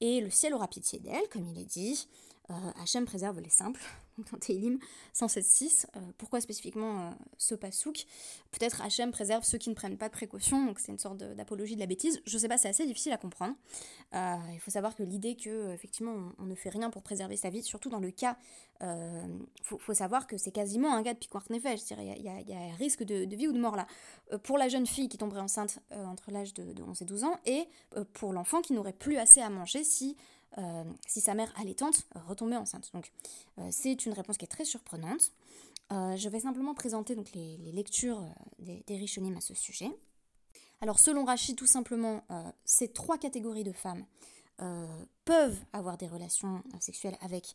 Et 0.00 0.20
le 0.20 0.30
ciel 0.30 0.52
aura 0.52 0.66
pitié 0.66 0.98
d'elle, 0.98 1.28
comme 1.28 1.46
il 1.46 1.58
est 1.60 1.64
dit, 1.64 2.08
Hachem 2.80 3.04
préserve 3.04 3.40
les 3.40 3.50
simples 3.50 3.80
dans 4.32 4.38
Teilim 4.38 4.78
107.6. 5.14 5.86
Euh, 5.96 6.00
pourquoi 6.18 6.40
spécifiquement 6.40 7.00
euh, 7.00 7.10
ce 7.38 7.54
pasouk 7.54 8.06
Peut-être 8.50 8.82
Hachem 8.82 9.10
préserve 9.10 9.44
ceux 9.44 9.58
qui 9.58 9.70
ne 9.70 9.74
prennent 9.74 9.96
pas 9.96 10.08
de 10.08 10.12
précautions, 10.12 10.64
donc 10.64 10.78
c'est 10.78 10.92
une 10.92 10.98
sorte 10.98 11.18
d'apologie 11.18 11.74
de 11.74 11.80
la 11.80 11.86
bêtise. 11.86 12.20
Je 12.24 12.38
sais 12.38 12.48
pas, 12.48 12.58
c'est 12.58 12.68
assez 12.68 12.86
difficile 12.86 13.12
à 13.12 13.18
comprendre. 13.18 13.54
Euh, 14.14 14.36
il 14.52 14.60
faut 14.60 14.70
savoir 14.70 14.94
que 14.94 15.02
l'idée 15.02 15.36
que 15.36 15.72
effectivement 15.72 16.32
on, 16.38 16.44
ne 16.44 16.54
fait 16.54 16.70
rien 16.70 16.90
pour 16.90 17.02
préserver 17.02 17.36
sa 17.36 17.50
vie, 17.50 17.62
surtout 17.62 17.90
dans 17.90 18.00
le 18.00 18.10
cas, 18.10 18.36
il 18.82 19.28
faut, 19.62 19.92
savoir 19.92 20.26
que 20.26 20.38
c'est 20.38 20.52
quasiment 20.52 20.94
un 20.94 21.02
cas 21.02 21.12
de 21.12 21.18
piquant 21.18 21.40
nefesh, 21.50 21.80
il 21.90 22.22
y, 22.22 22.54
a 22.54 22.58
un 22.58 22.74
risque 22.76 23.02
de, 23.02 23.36
vie 23.36 23.46
ou 23.46 23.52
de 23.52 23.60
mort 23.60 23.76
là. 23.76 23.86
pour 24.38 24.56
la 24.56 24.68
jeune 24.68 24.86
fille 24.86 25.08
qui 25.08 25.18
tomberait 25.18 25.42
enceinte 25.42 25.80
entre 25.90 26.30
l'âge 26.30 26.54
de, 26.54 26.72
de, 26.72 26.82
11 26.82 27.02
et 27.02 27.04
12 27.04 27.24
ans, 27.24 27.38
et 27.44 27.68
pour 28.14 28.32
l'enfant 28.32 28.62
qui 28.62 28.72
n'aurait 28.72 28.94
plus 28.94 29.18
assez 29.18 29.42
à 29.42 29.50
manger 29.50 29.84
si 29.84 30.16
euh, 30.58 30.84
si 31.06 31.20
sa 31.20 31.34
mère 31.34 31.52
allaitante 31.60 32.06
retombait 32.26 32.56
enceinte. 32.56 32.90
Donc 32.92 33.12
euh, 33.58 33.68
c'est 33.70 34.04
une 34.06 34.12
réponse 34.12 34.36
qui 34.36 34.44
est 34.44 34.48
très 34.48 34.64
surprenante. 34.64 35.32
Euh, 35.92 36.16
je 36.16 36.28
vais 36.28 36.40
simplement 36.40 36.74
présenter 36.74 37.16
les, 37.34 37.72
lectures 37.72 38.24
des, 38.58 38.82
des 38.86 38.96
Rishonim 38.96 39.36
à 39.36 39.40
ce 39.40 39.54
sujet. 39.54 39.90
Alors 40.80 40.98
selon 40.98 41.24
Rachid, 41.24 41.56
tout 41.56 41.66
simplement, 41.66 42.24
ces 42.64 42.88
trois 42.88 43.18
catégories 43.18 43.64
de 43.64 43.72
femmes 43.72 44.06
peuvent 45.26 45.58
avoir 45.74 45.98
des 45.98 46.08
relations 46.08 46.62
sexuelles 46.80 47.18
avec 47.20 47.54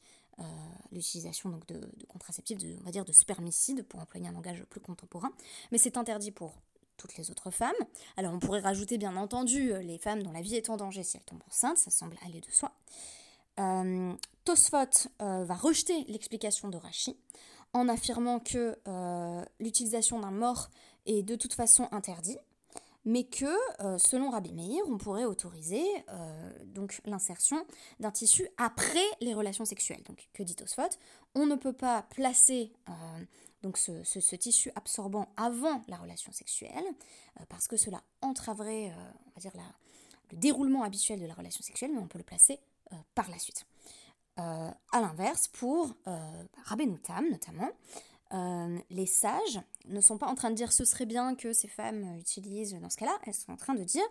l'utilisation 0.92 1.60
de, 1.68 1.90
contraceptifs, 2.08 2.60
de, 2.60 2.76
on 2.82 2.84
va 2.84 2.92
dire 2.92 3.04
de 3.04 3.12
spermicides, 3.12 3.84
pour 3.84 4.00
employer 4.00 4.28
un 4.28 4.32
langage 4.32 4.64
plus 4.66 4.80
contemporain, 4.80 5.32
mais 5.72 5.80
c'est 5.80 5.98
interdit 5.98 6.30
pour 6.30 6.54
toutes 6.98 7.18
les 7.18 7.32
autres 7.32 7.52
femmes. 7.52 7.76
Alors 8.18 8.34
on 8.34 8.40
pourrait 8.40 8.62
rajouter 8.62 8.98
bien 8.98 9.16
entendu 9.16 9.72
euh, 9.72 9.82
les 9.82 9.98
femmes 9.98 10.24
dont 10.24 10.32
la 10.32 10.42
vie 10.42 10.56
est 10.56 10.70
en 10.70 10.78
danger 10.78 11.04
si 11.04 11.18
elles 11.18 11.24
tombent 11.24 11.44
enceintes, 11.48 11.78
ça 11.78 11.92
semble 11.92 12.16
aller 12.26 12.42
de 12.42 12.52
soi. 12.52 12.72
Euh, 13.60 14.14
Tosfot 14.44 15.08
euh, 15.22 15.46
va 15.46 15.56
rejeter 15.56 16.04
l'explication 16.08 16.70
de 16.70 16.78
Rachi 16.78 17.18
en 17.74 17.90
affirmant 17.90 18.40
que 18.40 18.78
l'utilisation 19.60 20.20
d'un 20.22 20.32
mort 20.32 20.70
est 21.06 21.24
de 21.24 21.36
toute 21.36 21.54
façon 21.54 21.90
interdit, 21.92 22.38
mais 23.04 23.26
que, 23.26 23.54
selon 23.98 24.30
Rabbi 24.30 24.54
Meir, 24.54 24.82
on 24.88 24.98
pourrait 24.98 25.26
autoriser 25.26 25.84
donc 26.68 27.02
l'insertion 27.04 27.66
d'un 28.00 28.12
tissu 28.12 28.48
après 28.56 29.04
les 29.20 29.34
relations 29.34 29.66
sexuelles. 29.66 30.04
Donc, 30.04 30.30
que 30.32 30.42
dit 30.42 30.56
Tosfot? 30.56 30.84
On 31.36 31.46
ne 31.48 31.56
peut 31.56 31.74
pas 31.74 32.04
placer 32.04 32.72
donc 33.66 33.78
ce, 33.80 34.36
tissu 34.36 34.72
absorbant 34.76 35.28
avant 35.38 35.82
la 35.88 35.98
relation 35.98 36.32
sexuelle, 36.32 36.86
euh, 37.40 37.44
parce 37.50 37.68
que 37.68 37.78
cela 37.78 38.04
entraverait, 38.22 38.92
euh, 38.92 39.12
on 39.26 39.32
va 39.32 39.42
dire, 39.42 39.52
le 40.32 40.38
déroulement 40.38 40.84
habituel 40.84 41.20
de 41.20 41.26
la 41.26 41.34
relation 41.34 41.64
sexuelle, 41.64 41.92
mais 41.92 42.00
on 42.00 42.08
peut 42.08 42.20
le 42.20 42.24
placer 42.24 42.60
euh, 42.94 42.96
par 43.16 43.28
la 43.30 43.40
suite. 43.40 43.66
à 44.38 45.02
l'inverse, 45.02 45.48
pour 45.48 45.96
Rabbenoutam 46.66 47.30
notamment, 47.32 47.72
les 48.90 49.06
sages 49.08 49.60
ne 49.86 50.02
sont 50.02 50.18
pas 50.18 50.28
en 50.28 50.36
train 50.36 50.52
de 50.52 50.56
dire 50.56 50.72
ce 50.72 50.86
serait 50.86 51.06
bien 51.08 51.36
que 51.36 51.54
ces 51.54 51.70
femmes 51.70 52.18
utilisent 52.20 52.76
dans 52.76 52.90
ce 52.90 52.98
cas-là, 52.98 53.18
elles 53.26 53.34
sont 53.34 53.54
en 53.54 53.58
train 53.58 53.74
de 53.74 53.84
dire 53.84 54.06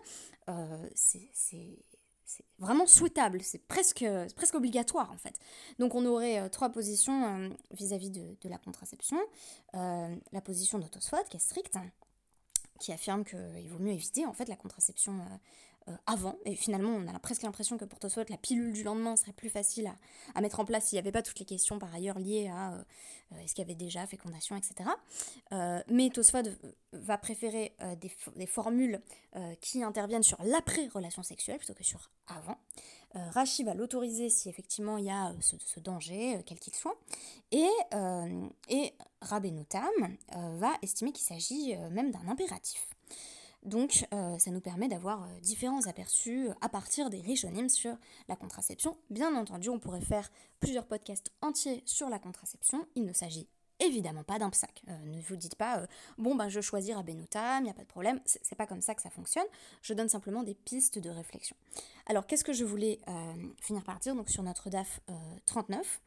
c'est 0.95 1.85
c'est 2.25 2.45
vraiment 2.57 2.87
souhaitable, 2.87 3.41
c'est 3.43 3.65
presque, 3.67 4.03
obligatoire 4.53 5.11
en 5.11 5.17
fait. 5.17 5.37
Donc 5.79 5.95
on 5.95 6.05
aurait 6.05 6.39
euh, 6.39 6.49
trois 6.49 6.69
positions 6.69 7.25
euh, 7.25 7.49
vis-à-vis 7.71 8.09
de, 8.09 8.49
la 8.49 8.57
contraception. 8.57 9.17
Euh, 9.75 10.15
la 10.31 10.41
position 10.41 10.79
d'Autosphode 10.79 11.27
qui 11.29 11.37
est 11.37 11.39
stricte, 11.39 11.77
qui 12.79 12.91
affirme 12.91 13.23
qu'il 13.23 13.69
vaut 13.69 13.79
mieux 13.79 13.93
éviter 13.93 14.25
en 14.25 14.33
fait 14.33 14.49
la 14.49 14.55
contraception 14.55 15.19
avant. 16.07 16.37
Et 16.45 16.55
finalement, 16.55 16.89
on 16.89 17.07
a 17.07 17.19
presque 17.19 17.43
l'impression 17.43 17.77
que 17.77 17.85
pour 17.85 17.99
Tosfot, 17.99 18.23
la 18.29 18.37
pilule 18.37 18.73
du 18.73 18.83
lendemain 18.83 19.15
serait 19.15 19.33
plus 19.33 19.49
facile 19.49 19.91
à, 20.33 20.41
mettre 20.41 20.59
en 20.59 20.65
place 20.65 20.85
s'il 20.85 20.95
n'y 20.95 20.99
avait 20.99 21.11
pas 21.11 21.21
toutes 21.21 21.39
les 21.39 21.45
questions 21.45 21.79
par 21.79 21.93
ailleurs 21.93 22.19
liées 22.19 22.47
à 22.47 22.85
est-ce 23.43 23.53
qu'il 23.53 23.63
y 23.63 23.65
avait 23.65 23.75
déjà 23.75 24.05
fécondation, 24.07 24.55
etc. 24.55 24.89
mais 25.89 26.09
Tosfot 26.09 26.49
va 26.93 27.17
préférer 27.17 27.75
des, 28.35 28.47
formules 28.47 29.01
qui 29.61 29.83
interviennent 29.83 30.23
sur 30.23 30.41
l'après-relation 30.43 31.23
sexuelle 31.23 31.57
plutôt 31.57 31.73
que 31.73 31.83
sur 31.83 32.09
avant. 32.27 32.57
Euh, 33.15 33.29
Rachi 33.29 33.63
va 33.63 33.73
l'autoriser 33.73 34.29
si 34.29 34.49
effectivement 34.49 34.97
il 34.97 35.05
y 35.05 35.09
a 35.09 35.29
euh, 35.29 35.33
ce, 35.39 35.79
danger, 35.79 36.35
euh, 36.35 36.41
quel 36.45 36.59
qu'il 36.59 36.75
soit, 36.75 36.97
et, 37.51 37.69
et 38.69 38.93
va 39.21 40.73
estimer 40.81 41.11
qu'il 41.11 41.25
s'agit 41.25 41.75
même 41.91 42.11
d'un 42.11 42.27
impératif. 42.27 42.94
Donc 43.65 44.05
ça 44.11 44.51
nous 44.51 44.61
permet 44.61 44.87
d'avoir 44.87 45.27
différents 45.41 45.85
aperçus 45.87 46.49
à 46.61 46.69
partir 46.69 47.09
des 47.09 47.19
Rishonim 47.19 47.67
sur 47.67 47.95
la 48.27 48.35
contraception. 48.35 48.95
Bien 49.09 49.35
entendu, 49.35 49.69
on 49.69 49.79
pourrait 49.79 50.01
faire 50.01 50.31
plusieurs 50.59 50.85
podcasts 50.85 51.31
entiers 51.41 51.83
sur 51.85 52.09
la 52.09 52.19
contraception. 52.19 52.85
Il 52.95 53.05
ne 53.05 53.13
s'agit 53.13 53.47
évidemment 53.79 54.23
pas 54.23 54.39
d'un 54.39 54.49
psac. 54.49 54.81
Euh, 54.89 54.97
ne 55.05 55.21
vous 55.21 55.35
dites 55.35 55.55
pas, 55.55 55.79
euh, 55.79 55.87
bon, 56.17 56.35
ben, 56.35 56.49
je 56.49 56.61
choisis 56.61 56.93
Rabbenoutam, 56.93 57.61
il 57.61 57.65
n'y 57.65 57.69
a 57.69 57.73
pas 57.73 57.83
de 57.83 57.87
problème. 57.87 58.19
C'est 58.25 58.55
pas 58.55 58.67
comme 58.67 58.81
ça 58.81 58.95
que 58.95 59.01
ça 59.01 59.09
fonctionne. 59.09 59.45
Je 59.81 59.93
donne 59.93 60.09
simplement 60.09 60.43
des 60.43 60.55
pistes 60.55 60.99
de 60.99 61.09
réflexion. 61.09 61.55
Alors, 62.05 62.25
qu'est-ce 62.27 62.43
que 62.43 62.53
je 62.53 62.63
voulais 62.63 62.99
euh, 63.07 63.33
finir 63.61 63.83
par 63.83 63.99
dire 63.99 64.15
sur 64.27 64.43
notre 64.43 64.69
DAF 64.69 65.01
39 65.45 66.01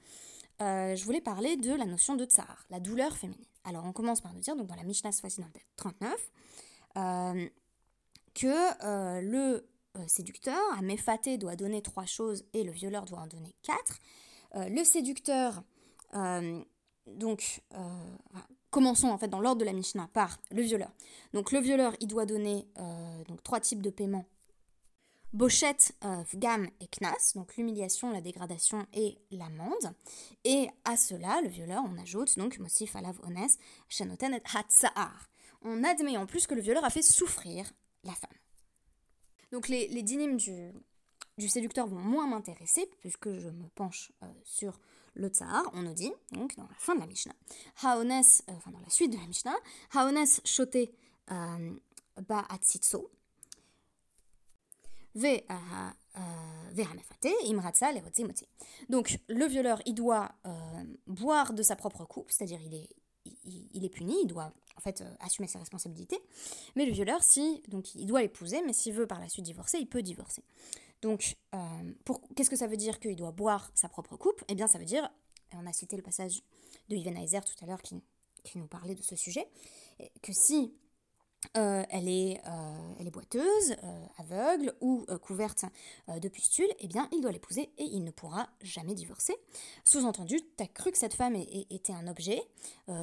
Je 0.61 1.05
voulais 1.05 1.21
parler 1.21 1.57
de 1.57 1.73
la 1.73 1.85
notion 1.85 2.15
de 2.17 2.25
tsar, 2.25 2.65
la 2.71 2.81
douleur 2.81 3.17
féminine. 3.17 3.45
Alors, 3.65 3.85
on 3.85 3.93
commence 3.93 4.21
par 4.21 4.33
nous 4.33 4.41
dire, 4.41 4.57
donc 4.57 4.67
dans 4.67 4.77
la 4.77 4.85
Mishnah, 4.85 5.12
fois-ci 5.12 5.41
dans 5.41 5.47
le 5.47 5.61
39, 5.77 6.31
que 8.35 9.21
le 9.21 9.67
séducteur, 10.07 10.61
à 10.73 11.37
doit 11.37 11.57
donner 11.57 11.83
trois 11.83 12.07
choses 12.07 12.45
et 12.52 12.62
le 12.62 12.73
violeur 12.73 13.05
doit 13.05 13.21
en 13.21 13.26
donner 13.26 13.55
quatre. 13.62 13.99
le 14.55 14.85
séducteur 14.85 15.62
donc, 17.17 17.62
euh, 17.75 17.78
commençons 18.71 19.09
en 19.09 19.19
fait 19.19 19.28
dans 19.28 19.40
l'ordre 19.40 19.61
de 19.61 19.64
la 19.64 19.73
Mishnah 19.73 20.09
par 20.12 20.38
le 20.50 20.62
violeur. 20.62 20.90
Donc, 21.33 21.52
le 21.52 21.61
violeur, 21.61 21.95
il 22.00 22.09
doit 22.09 22.26
donner 22.26 22.67
euh, 22.78 23.25
donc, 23.25 23.43
trois 23.43 23.61
types 23.61 23.83
de 23.83 23.90
paiements 23.90 24.26
Bochette, 25.35 25.95
euh, 26.05 26.23
Gam 26.35 26.67
et 26.81 26.87
Knas, 26.87 27.33
donc 27.35 27.55
l'humiliation, 27.57 28.11
la 28.11 28.23
dégradation 28.23 28.87
et 28.95 29.19
l'amende. 29.31 29.93
Et 30.45 30.69
à 30.87 30.97
cela, 30.97 31.43
le 31.43 31.49
violeur, 31.49 31.83
on 31.87 31.99
ajoute 32.00 32.38
donc 32.38 32.59
Mosif 32.59 32.97
Alav 32.97 33.19
Ones, 33.23 33.50
Shanoten 33.88 34.33
et 34.33 34.43
Hatsa'ar. 34.55 35.28
On 35.62 35.85
admet 35.85 36.17
en 36.17 36.27
plus 36.27 36.47
que 36.47 36.55
le 36.55 36.61
violeur 36.61 36.85
a 36.85 36.91
fait 36.91 37.03
souffrir 37.03 37.71
la 38.05 38.12
femme. 38.12 38.31
Donc 39.53 39.69
les, 39.69 39.88
les 39.88 40.03
dynimes 40.03 40.37
du, 40.37 40.73
du 41.37 41.49
séducteur 41.49 41.87
vont 41.87 41.99
moins 41.99 42.27
m'intéresser, 42.27 42.88
puisque 43.00 43.33
je 43.38 43.49
me 43.49 43.69
penche 43.75 44.12
sur 44.45 44.79
le 45.19 45.29
tsar, 45.29 45.69
on 45.75 45.83
nous 45.83 45.95
dit, 45.95 46.12
donc 46.33 46.57
dans 46.57 46.65
la 46.65 46.75
fin 46.79 46.95
de 46.95 47.00
la 47.00 47.07
Mishnah, 47.07 47.35
Haones, 47.83 48.11
euh, 48.11 48.53
enfin 48.57 48.71
dans 48.71 48.81
la 48.81 48.88
suite 48.88 49.12
de 49.12 49.19
la 49.19 49.27
Mishnah, 49.27 49.57
Haones 49.95 50.17
euh, 51.31 51.73
donc 58.88 59.19
le 59.29 59.47
violeur, 59.47 59.83
il 59.87 59.95
doit 59.95 60.31
euh, 60.47 60.85
boire 61.07 61.53
de 61.53 61.62
sa 61.62 61.77
propre 61.77 62.05
coupe, 62.05 62.31
c'est-à-dire 62.31 62.61
il 62.62 62.75
est, 62.75 62.88
il, 63.75 63.85
est 63.85 63.88
puni, 63.88 64.17
il 64.23 64.27
doit 64.27 64.53
en 64.79 64.81
fait 64.81 65.05
assumer 65.21 65.49
ses 65.49 65.59
responsabilités. 65.59 66.19
Mais 66.77 66.87
le 66.87 66.93
violeur, 66.93 67.23
si 67.23 67.63
donc 67.69 67.95
il 67.95 68.07
doit 68.07 68.23
l'épouser, 68.23 68.63
mais 68.65 68.73
s'il 68.73 68.95
veut 68.95 69.07
par 69.07 69.21
la 69.21 69.29
suite 69.29 69.45
divorcer, 69.45 69.79
il 69.79 69.89
peut 69.89 70.03
divorcer. 70.03 70.43
Donc, 71.03 71.37
euh, 71.55 72.15
qu'est-ce 72.35 72.51
que 72.51 72.57
ça 72.57 72.67
veut 72.67 72.77
dire 72.77 72.99
qu'il 72.99 73.17
doit 73.17 73.31
boire 73.31 73.71
sa 73.75 73.89
propre 73.89 74.17
coupe? 74.17 74.43
Eh 74.49 74.55
bien, 74.55 74.67
ça 74.67 74.79
veut 74.79 74.85
dire, 74.85 75.09
on 75.53 75.67
a 75.67 75.73
cité 75.73 75.97
le 75.97 76.03
passage 76.03 76.43
de 76.89 76.97
Yven 76.97 77.17
Heiser 77.17 77.41
tout 77.41 77.65
à 77.65 77.67
l'heure 77.67 77.83
qui, 77.83 78.01
nous 78.55 78.67
parlait 78.67 78.95
de 78.95 79.03
ce 79.03 79.15
sujet, 79.15 79.47
que 80.23 80.33
si 80.33 80.73
euh, 81.57 81.85
elle, 81.90 82.09
est, 82.09 82.40
euh, 82.46 82.94
elle 82.98 83.07
est 83.07 83.12
boiteuse, 83.12 83.77
euh, 83.85 84.07
aveugle 84.18 84.74
ou 84.81 85.07
couverte 85.22 85.64
de 86.09 86.29
pustules, 86.29 86.68
eh 86.81 86.88
bien, 86.88 87.09
il 87.12 87.20
doit 87.20 87.31
l'épouser 87.31 87.70
et 87.79 87.85
il 87.85 88.03
ne 88.03 88.11
pourra 88.11 88.48
jamais 88.61 88.94
divorcer. 88.94 89.37
Sous-entendu, 89.85 90.40
tu 90.57 90.64
as 90.64 90.66
cru 90.66 90.90
que 90.90 90.98
cette 90.98 91.14
femme 91.14 91.37
était 91.37 91.92
un 91.92 92.09
objet, 92.09 92.42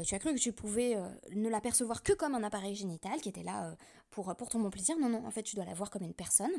tu 0.03 0.15
as 0.15 0.19
cru 0.19 0.33
que 0.33 0.39
tu 0.39 0.51
pouvais 0.51 0.97
ne 1.33 1.49
la 1.49 1.61
percevoir 1.61 2.03
que 2.03 2.13
comme 2.13 2.35
un 2.35 2.43
appareil 2.43 2.75
génital 2.75 3.21
qui 3.21 3.29
était 3.29 3.43
là 3.43 3.75
pour, 4.11 4.35
pour 4.35 4.49
ton 4.49 4.59
bon 4.59 4.69
plaisir. 4.69 4.97
Non, 4.99 5.09
non, 5.09 5.25
en 5.25 5.31
fait, 5.31 5.43
tu 5.43 5.55
dois 5.55 5.65
la 5.65 5.73
voir 5.73 5.89
comme 5.89 6.03
une 6.03 6.13
personne. 6.13 6.51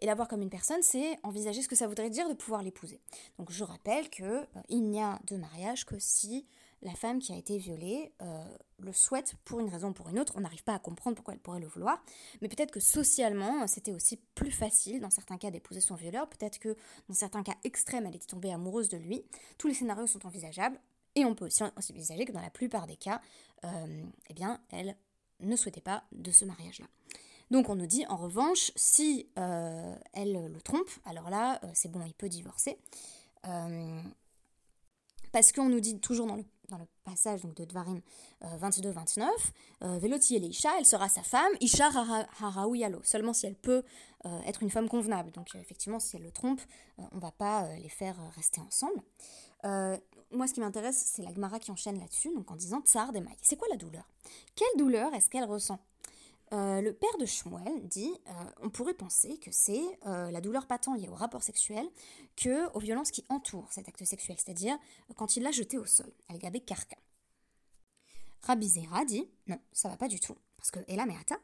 Et 0.00 0.06
la 0.06 0.14
voir 0.14 0.28
comme 0.28 0.42
une 0.42 0.50
personne, 0.50 0.82
c'est 0.82 1.18
envisager 1.22 1.62
ce 1.62 1.68
que 1.68 1.76
ça 1.76 1.86
voudrait 1.86 2.10
dire 2.10 2.28
de 2.28 2.34
pouvoir 2.34 2.62
l'épouser. 2.62 3.00
Donc, 3.38 3.50
je 3.50 3.64
rappelle 3.64 4.10
que 4.10 4.46
il 4.68 4.88
n'y 4.88 5.00
a 5.00 5.18
de 5.26 5.36
mariage 5.36 5.84
que 5.84 5.98
si 5.98 6.46
la 6.82 6.94
femme 6.94 7.20
qui 7.20 7.32
a 7.32 7.36
été 7.36 7.58
violée 7.58 8.12
euh, 8.22 8.44
le 8.78 8.92
souhaite 8.92 9.34
pour 9.44 9.60
une 9.60 9.68
raison 9.68 9.90
ou 9.90 9.92
pour 9.92 10.08
une 10.08 10.18
autre. 10.18 10.34
On 10.36 10.40
n'arrive 10.40 10.64
pas 10.64 10.74
à 10.74 10.78
comprendre 10.80 11.14
pourquoi 11.14 11.34
elle 11.34 11.40
pourrait 11.40 11.60
le 11.60 11.68
vouloir. 11.68 12.02
Mais 12.40 12.48
peut-être 12.48 12.72
que 12.72 12.80
socialement, 12.80 13.66
c'était 13.68 13.92
aussi 13.92 14.18
plus 14.34 14.50
facile 14.50 15.00
dans 15.00 15.10
certains 15.10 15.38
cas 15.38 15.50
d'épouser 15.50 15.80
son 15.80 15.94
violeur. 15.94 16.28
Peut-être 16.28 16.58
que 16.58 16.76
dans 17.08 17.14
certains 17.14 17.44
cas 17.44 17.54
extrêmes, 17.62 18.06
elle 18.06 18.16
était 18.16 18.26
tombée 18.26 18.52
amoureuse 18.52 18.88
de 18.88 18.96
lui. 18.96 19.24
Tous 19.58 19.68
les 19.68 19.74
scénarios 19.74 20.08
sont 20.08 20.26
envisageables. 20.26 20.78
Et 21.14 21.24
on 21.24 21.34
peut 21.34 21.46
aussi 21.46 21.62
envisager 21.62 22.24
que 22.24 22.32
dans 22.32 22.40
la 22.40 22.50
plupart 22.50 22.86
des 22.86 22.96
cas, 22.96 23.20
euh, 23.64 24.04
eh 24.28 24.34
bien, 24.34 24.60
elle 24.70 24.96
ne 25.40 25.54
souhaitait 25.56 25.82
pas 25.82 26.04
de 26.10 26.30
ce 26.30 26.44
mariage-là. 26.44 26.86
Donc 27.50 27.68
on 27.68 27.76
nous 27.76 27.86
dit 27.86 28.06
en 28.06 28.16
revanche, 28.16 28.72
si 28.76 29.28
euh, 29.38 29.94
elle 30.14 30.50
le 30.50 30.60
trompe, 30.62 30.88
alors 31.04 31.28
là, 31.28 31.60
c'est 31.74 31.90
bon, 31.92 32.02
il 32.06 32.14
peut 32.14 32.30
divorcer. 32.30 32.78
parce 35.32 35.52
qu'on 35.52 35.68
nous 35.68 35.80
dit 35.80 36.00
toujours 36.00 36.26
dans 36.26 36.36
le 36.36 36.44
dans 36.68 36.78
le 36.78 36.86
passage 37.04 37.42
donc, 37.42 37.54
de 37.54 37.64
Dvarim 37.64 38.00
22-29, 38.42 39.28
euh, 39.82 39.98
Veloti 39.98 40.36
et 40.36 40.40
Isha, 40.40 40.70
elle 40.78 40.86
sera 40.86 41.08
sa 41.08 41.22
femme, 41.22 41.52
Isha 41.60 41.90
Haraouyalo, 42.40 43.00
seulement 43.02 43.32
si 43.32 43.46
elle 43.46 43.54
peut 43.54 43.82
euh, 44.24 44.40
être 44.46 44.62
une 44.62 44.70
femme 44.70 44.88
convenable. 44.88 45.30
Donc 45.32 45.54
euh, 45.54 45.58
effectivement, 45.60 46.00
si 46.00 46.16
elle 46.16 46.22
le 46.22 46.32
trompe, 46.32 46.60
on 46.98 47.16
ne 47.16 47.20
va 47.20 47.32
pas 47.32 47.68
les 47.76 47.88
faire 47.88 48.16
rester 48.34 48.60
ensemble. 48.60 49.02
moi, 50.30 50.46
ce 50.46 50.54
qui 50.54 50.60
m'intéresse, 50.60 50.96
c'est 51.14 51.22
la 51.22 51.32
Gemara 51.32 51.58
qui 51.58 51.70
enchaîne 51.70 51.98
là-dessus, 51.98 52.32
donc 52.34 52.50
en 52.50 52.56
disant 52.56 52.80
Tsar 52.80 53.12
des 53.12 53.22
C'est 53.42 53.56
quoi 53.56 53.68
la 53.70 53.76
douleur? 53.76 54.08
Quelle 54.54 54.78
douleur 54.78 55.12
est-ce 55.14 55.28
qu'elle 55.28 55.44
ressent? 55.44 55.78
Euh, 56.52 56.82
le 56.82 56.92
père 56.92 57.16
de 57.18 57.24
Shmuel 57.24 57.88
dit 57.88 58.12
euh, 58.26 58.32
on 58.60 58.68
pourrait 58.68 58.92
penser 58.92 59.38
que 59.38 59.50
c'est 59.50 59.82
euh, 60.06 60.30
la 60.30 60.42
douleur 60.42 60.66
pas 60.66 60.78
tant 60.78 60.94
liée 60.94 61.08
au 61.08 61.14
rapport 61.14 61.42
sexuel 61.42 61.88
que 62.36 62.70
aux 62.74 62.78
violences 62.78 63.10
qui 63.10 63.24
entourent 63.30 63.72
cet 63.72 63.88
acte 63.88 64.04
sexuel, 64.04 64.36
c'est-à-dire 64.38 64.76
quand 65.16 65.36
il 65.36 65.44
l'a 65.44 65.50
jeté 65.50 65.78
au 65.78 65.86
sol, 65.86 66.12
al-gabé 66.28 66.60
karka. 66.60 66.96
Rabbi 68.42 68.68
Zera 68.68 69.04
dit 69.06 69.26
non, 69.46 69.58
ça 69.72 69.88
va 69.88 69.96
pas 69.96 70.08
du 70.08 70.20
tout, 70.20 70.36
parce 70.58 70.70
que 70.70 70.80
Ela 70.88 71.06
Meata, 71.06 71.38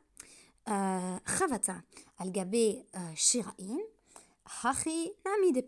Chavata 0.67 1.77
al-gabé 2.19 2.85
shiraim, 3.15 3.79
Hachi 4.63 5.13
nami 5.25 5.53
de 5.53 5.63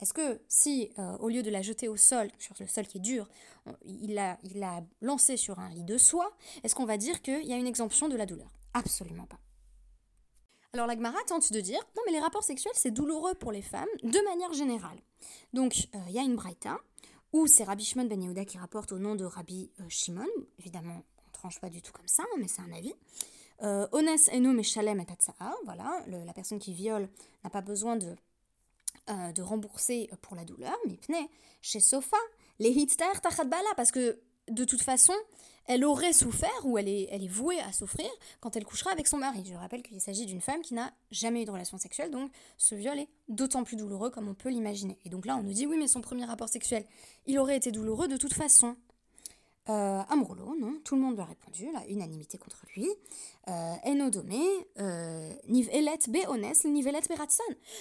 Est-ce 0.00 0.12
que 0.12 0.40
si, 0.48 0.90
au 1.20 1.28
lieu 1.28 1.42
de 1.42 1.50
la 1.50 1.60
jeter 1.60 1.88
au 1.88 1.96
sol, 1.96 2.30
sur 2.38 2.54
le 2.58 2.66
sol 2.66 2.86
qui 2.86 2.98
est 2.98 3.00
dur, 3.00 3.28
il 3.84 4.14
l'a 4.14 4.38
il 4.42 4.64
lancé 5.02 5.36
sur 5.36 5.58
un 5.58 5.68
lit 5.68 5.84
de 5.84 5.98
soie, 5.98 6.32
est-ce 6.64 6.74
qu'on 6.74 6.86
va 6.86 6.96
dire 6.96 7.20
qu'il 7.22 7.44
y 7.44 7.52
a 7.52 7.56
une 7.56 7.66
exemption 7.66 8.08
de 8.08 8.16
la 8.16 8.26
douleur? 8.26 8.50
Absolument 8.74 9.26
pas. 9.26 9.38
Alors 10.74 10.86
la 10.86 10.94
Gemara 10.94 11.18
tente 11.26 11.52
de 11.52 11.60
dire 11.60 11.80
non 11.96 12.02
mais 12.06 12.12
les 12.12 12.20
rapports 12.20 12.44
sexuels 12.44 12.72
c'est 12.74 12.90
douloureux 12.90 13.34
pour 13.34 13.52
les 13.52 13.60
femmes 13.60 13.88
de 14.02 14.24
manière 14.24 14.54
générale. 14.54 14.98
Donc 15.52 15.88
euh, 15.94 15.98
il 16.08 16.14
y 16.14 16.18
a 16.18 16.22
une 16.22 16.34
braïta 16.34 16.78
où 17.34 17.46
c'est 17.46 17.64
Rabbi 17.64 17.84
Shimon 17.84 18.06
ben 18.06 18.22
Yehuda 18.22 18.46
qui 18.46 18.56
rapporte 18.56 18.92
au 18.92 18.98
nom 18.98 19.14
de 19.14 19.26
Rabbi 19.26 19.70
euh, 19.80 19.84
Shimon. 19.90 20.26
Évidemment 20.58 21.04
on 21.26 21.30
tranche 21.32 21.60
pas 21.60 21.68
du 21.68 21.82
tout 21.82 21.92
comme 21.92 22.08
ça 22.08 22.22
hein, 22.22 22.36
mais 22.38 22.48
c'est 22.48 22.62
un 22.62 22.72
avis. 22.72 22.94
Euh, 23.62 23.86
Ones 23.92 24.08
eno 24.32 24.52
meshalem 24.52 24.98
et 24.98 25.06
voilà 25.64 26.02
la 26.06 26.32
personne 26.32 26.58
qui 26.58 26.72
viole 26.72 27.10
n'a 27.44 27.50
pas 27.50 27.62
besoin 27.62 27.96
de 27.96 28.16
de 29.08 29.42
rembourser 29.42 30.08
pour 30.22 30.36
la 30.36 30.44
douleur. 30.44 30.76
Mais 31.08 31.28
chez 31.60 31.80
Sofa 31.80 32.16
les 32.60 32.70
hitster 32.70 33.04
bala 33.46 33.68
parce 33.76 33.90
que 33.90 34.22
de 34.50 34.64
toute 34.64 34.82
façon, 34.82 35.14
elle 35.66 35.84
aurait 35.84 36.12
souffert 36.12 36.50
ou 36.64 36.78
elle 36.78 36.88
est, 36.88 37.08
elle 37.10 37.22
est 37.22 37.28
vouée 37.28 37.60
à 37.60 37.72
souffrir 37.72 38.08
quand 38.40 38.56
elle 38.56 38.64
couchera 38.64 38.90
avec 38.90 39.06
son 39.06 39.18
mari. 39.18 39.44
Je 39.46 39.54
rappelle 39.54 39.82
qu'il 39.82 40.00
s'agit 40.00 40.26
d'une 40.26 40.40
femme 40.40 40.60
qui 40.62 40.74
n'a 40.74 40.92
jamais 41.10 41.42
eu 41.42 41.44
de 41.44 41.50
relation 41.50 41.78
sexuelle, 41.78 42.10
donc 42.10 42.30
ce 42.58 42.74
viol 42.74 42.98
est 42.98 43.08
d'autant 43.28 43.62
plus 43.64 43.76
douloureux 43.76 44.10
comme 44.10 44.28
on 44.28 44.34
peut 44.34 44.50
l'imaginer. 44.50 44.98
Et 45.04 45.08
donc 45.08 45.26
là, 45.26 45.36
on 45.36 45.42
nous 45.42 45.52
dit 45.52 45.66
oui, 45.66 45.76
mais 45.78 45.88
son 45.88 46.00
premier 46.00 46.24
rapport 46.24 46.48
sexuel, 46.48 46.84
il 47.26 47.38
aurait 47.38 47.56
été 47.56 47.70
douloureux 47.70 48.08
de 48.08 48.16
toute 48.16 48.34
façon. 48.34 48.76
Euh, 49.68 50.02
Amrolo, 50.08 50.56
non, 50.58 50.80
tout 50.84 50.96
le 50.96 51.00
monde 51.00 51.14
lui 51.14 51.20
a 51.20 51.24
répondu, 51.24 51.70
la 51.72 51.86
unanimité 51.86 52.36
contre 52.36 52.66
lui. 52.74 52.88
Euh, 53.48 53.74
Enodomé, 53.84 54.42
euh, 54.80 55.32
Nivelet 55.48 55.98
Beones, 56.08 56.52
Nivelet. 56.64 57.00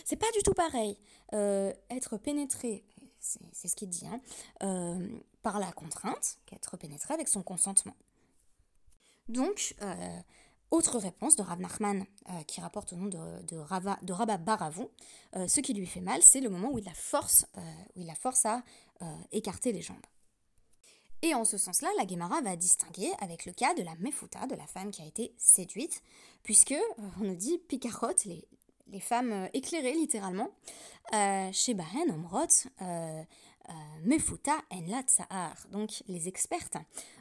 C'est 0.06 0.16
pas 0.16 0.30
du 0.36 0.44
tout 0.44 0.54
pareil. 0.54 0.96
Euh, 1.34 1.74
être 1.90 2.18
pénétré, 2.18 2.84
c'est 3.22 3.68
ce 3.68 3.76
qu'il 3.76 3.90
dit, 3.90 4.08
hein, 4.08 4.20
euh, 4.64 5.08
par 5.42 5.60
la 5.60 5.72
contrainte, 5.72 6.40
qu'être 6.46 6.76
pénétré 6.78 7.14
avec 7.14 7.28
son 7.28 7.44
consentement. 7.44 7.96
Donc, 9.30 9.76
euh, 9.82 10.20
Autre 10.72 11.00
réponse 11.00 11.36
de 11.36 11.42
Rav 11.42 11.60
Nachman, 11.60 12.06
euh, 12.30 12.44
qui 12.44 12.62
rapporte 12.62 12.94
au 12.94 12.96
nom 12.96 13.08
de, 13.08 13.42
de, 13.44 13.58
de 14.06 14.14
Rabba 14.14 14.38
Baravou, 14.38 14.90
ce 15.34 15.60
qui 15.60 15.74
lui 15.74 15.86
fait 15.86 16.00
mal, 16.00 16.22
c'est 16.24 16.40
le 16.40 16.50
moment 16.50 16.70
où 16.72 16.78
il 16.78 16.86
la 16.86 16.94
force, 16.94 17.46
où 17.96 18.00
il 18.00 18.06
la 18.08 18.16
force 18.16 18.46
à 18.46 18.64
écarter 19.34 19.74
les 19.74 19.82
jambes. 19.82 20.06
Et 21.24 21.36
en 21.36 21.44
ce 21.44 21.58
sens-là, 21.58 21.90
la 21.98 22.08
Gemara 22.08 22.42
va 22.42 22.56
distinguer 22.56 23.12
avec 23.20 23.46
le 23.46 23.52
cas 23.52 23.74
de 23.74 23.84
la 23.84 23.96
Mefuta, 23.96 24.48
de 24.48 24.56
la 24.56 24.66
femme 24.66 24.92
qui 24.92 25.02
a 25.02 25.06
été 25.06 25.36
séduite, 25.38 26.02
puisque 26.42 26.76
on 27.20 27.26
nous 27.26 27.36
dit 27.36 27.58
Picarot, 27.58 28.16
les, 28.24 28.48
les 28.92 29.00
femmes 29.00 29.50
éclairées 29.54 29.94
littéralement, 29.94 30.50
chez 31.52 31.74
Bahen, 31.74 32.12
Omrot, 32.12 32.68
euh, 33.70 33.74
Mefuta 34.04 34.60
en 34.72 34.82
la 35.30 35.54
Donc 35.72 36.04
les 36.08 36.28
expertes 36.28 36.78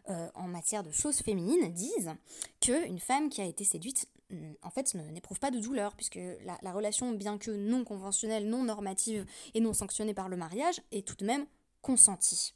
euh, 0.09 0.29
en 0.35 0.49
matière 0.49 0.83
de 0.83 0.91
choses 0.91 1.19
féminines 1.19 1.71
disent 1.73 2.13
qu'une 2.61 2.99
femme 2.99 3.29
qui 3.29 3.43
a 3.43 3.45
été 3.45 3.63
séduite 3.65 4.09
mm, 4.31 4.53
en 4.63 4.71
fait 4.71 4.95
n'éprouve 4.95 5.39
pas 5.39 5.51
de 5.51 5.61
douleur 5.61 5.95
puisque 5.95 6.19
la, 6.45 6.73
relation 6.73 7.13
bien 7.13 7.37
que 7.37 7.51
non 7.51 7.85
conventionnelle, 7.85 8.49
non 8.49 8.65
normative 8.65 9.27
et 9.55 9.61
non 9.61 9.75
sanctionnée 9.75 10.15
par 10.15 10.29
le 10.29 10.37
mariage 10.37 10.81
est 10.93 11.07
tout 11.07 11.17
de 11.17 11.27
même 11.27 11.47
consentie. 11.83 12.55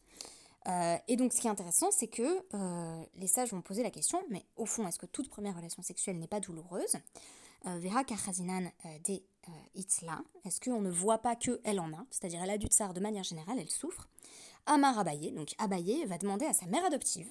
Euh, 0.66 0.96
et 1.08 1.16
donc 1.16 1.34
ce 1.34 1.40
qui 1.42 1.46
est 1.46 1.50
intéressant 1.50 1.90
c'est 1.90 2.08
que 2.08 2.40
les 3.16 3.26
sages 3.26 3.52
vont 3.52 3.60
poser 3.60 3.82
la 3.82 3.90
question 3.90 4.22
mais 4.30 4.46
au 4.56 4.64
fond 4.64 4.88
est-ce 4.88 4.98
que 4.98 5.06
toute 5.06 5.28
première 5.28 5.56
relation 5.56 5.82
sexuelle 5.82 6.18
n'est 6.18 6.26
pas 6.26 6.40
douloureuse? 6.40 6.96
Vera 7.64 8.04
Kachazinan 8.04 8.70
des 9.04 9.24
euh, 9.48 9.52
Itzla 9.74 10.22
Est-ce 10.44 10.60
qu'on 10.60 10.80
ne 10.80 10.90
voit 10.90 11.18
pas 11.18 11.36
qu'elle 11.36 11.80
en 11.80 11.92
a? 11.92 12.06
C'est-à-dire 12.10 12.42
elle 12.42 12.50
a 12.50 12.58
du 12.58 12.66
tsar 12.66 12.94
de 12.94 13.00
manière 13.00 13.24
générale, 13.24 13.58
elle 13.58 13.70
souffre. 13.70 14.08
Amar 14.66 14.98
Abaye, 14.98 15.32
donc 15.32 15.54
Abaye 15.58 16.06
va 16.06 16.16
demander 16.16 16.46
à 16.46 16.54
sa 16.54 16.66
mère 16.66 16.84
adoptive 16.84 17.28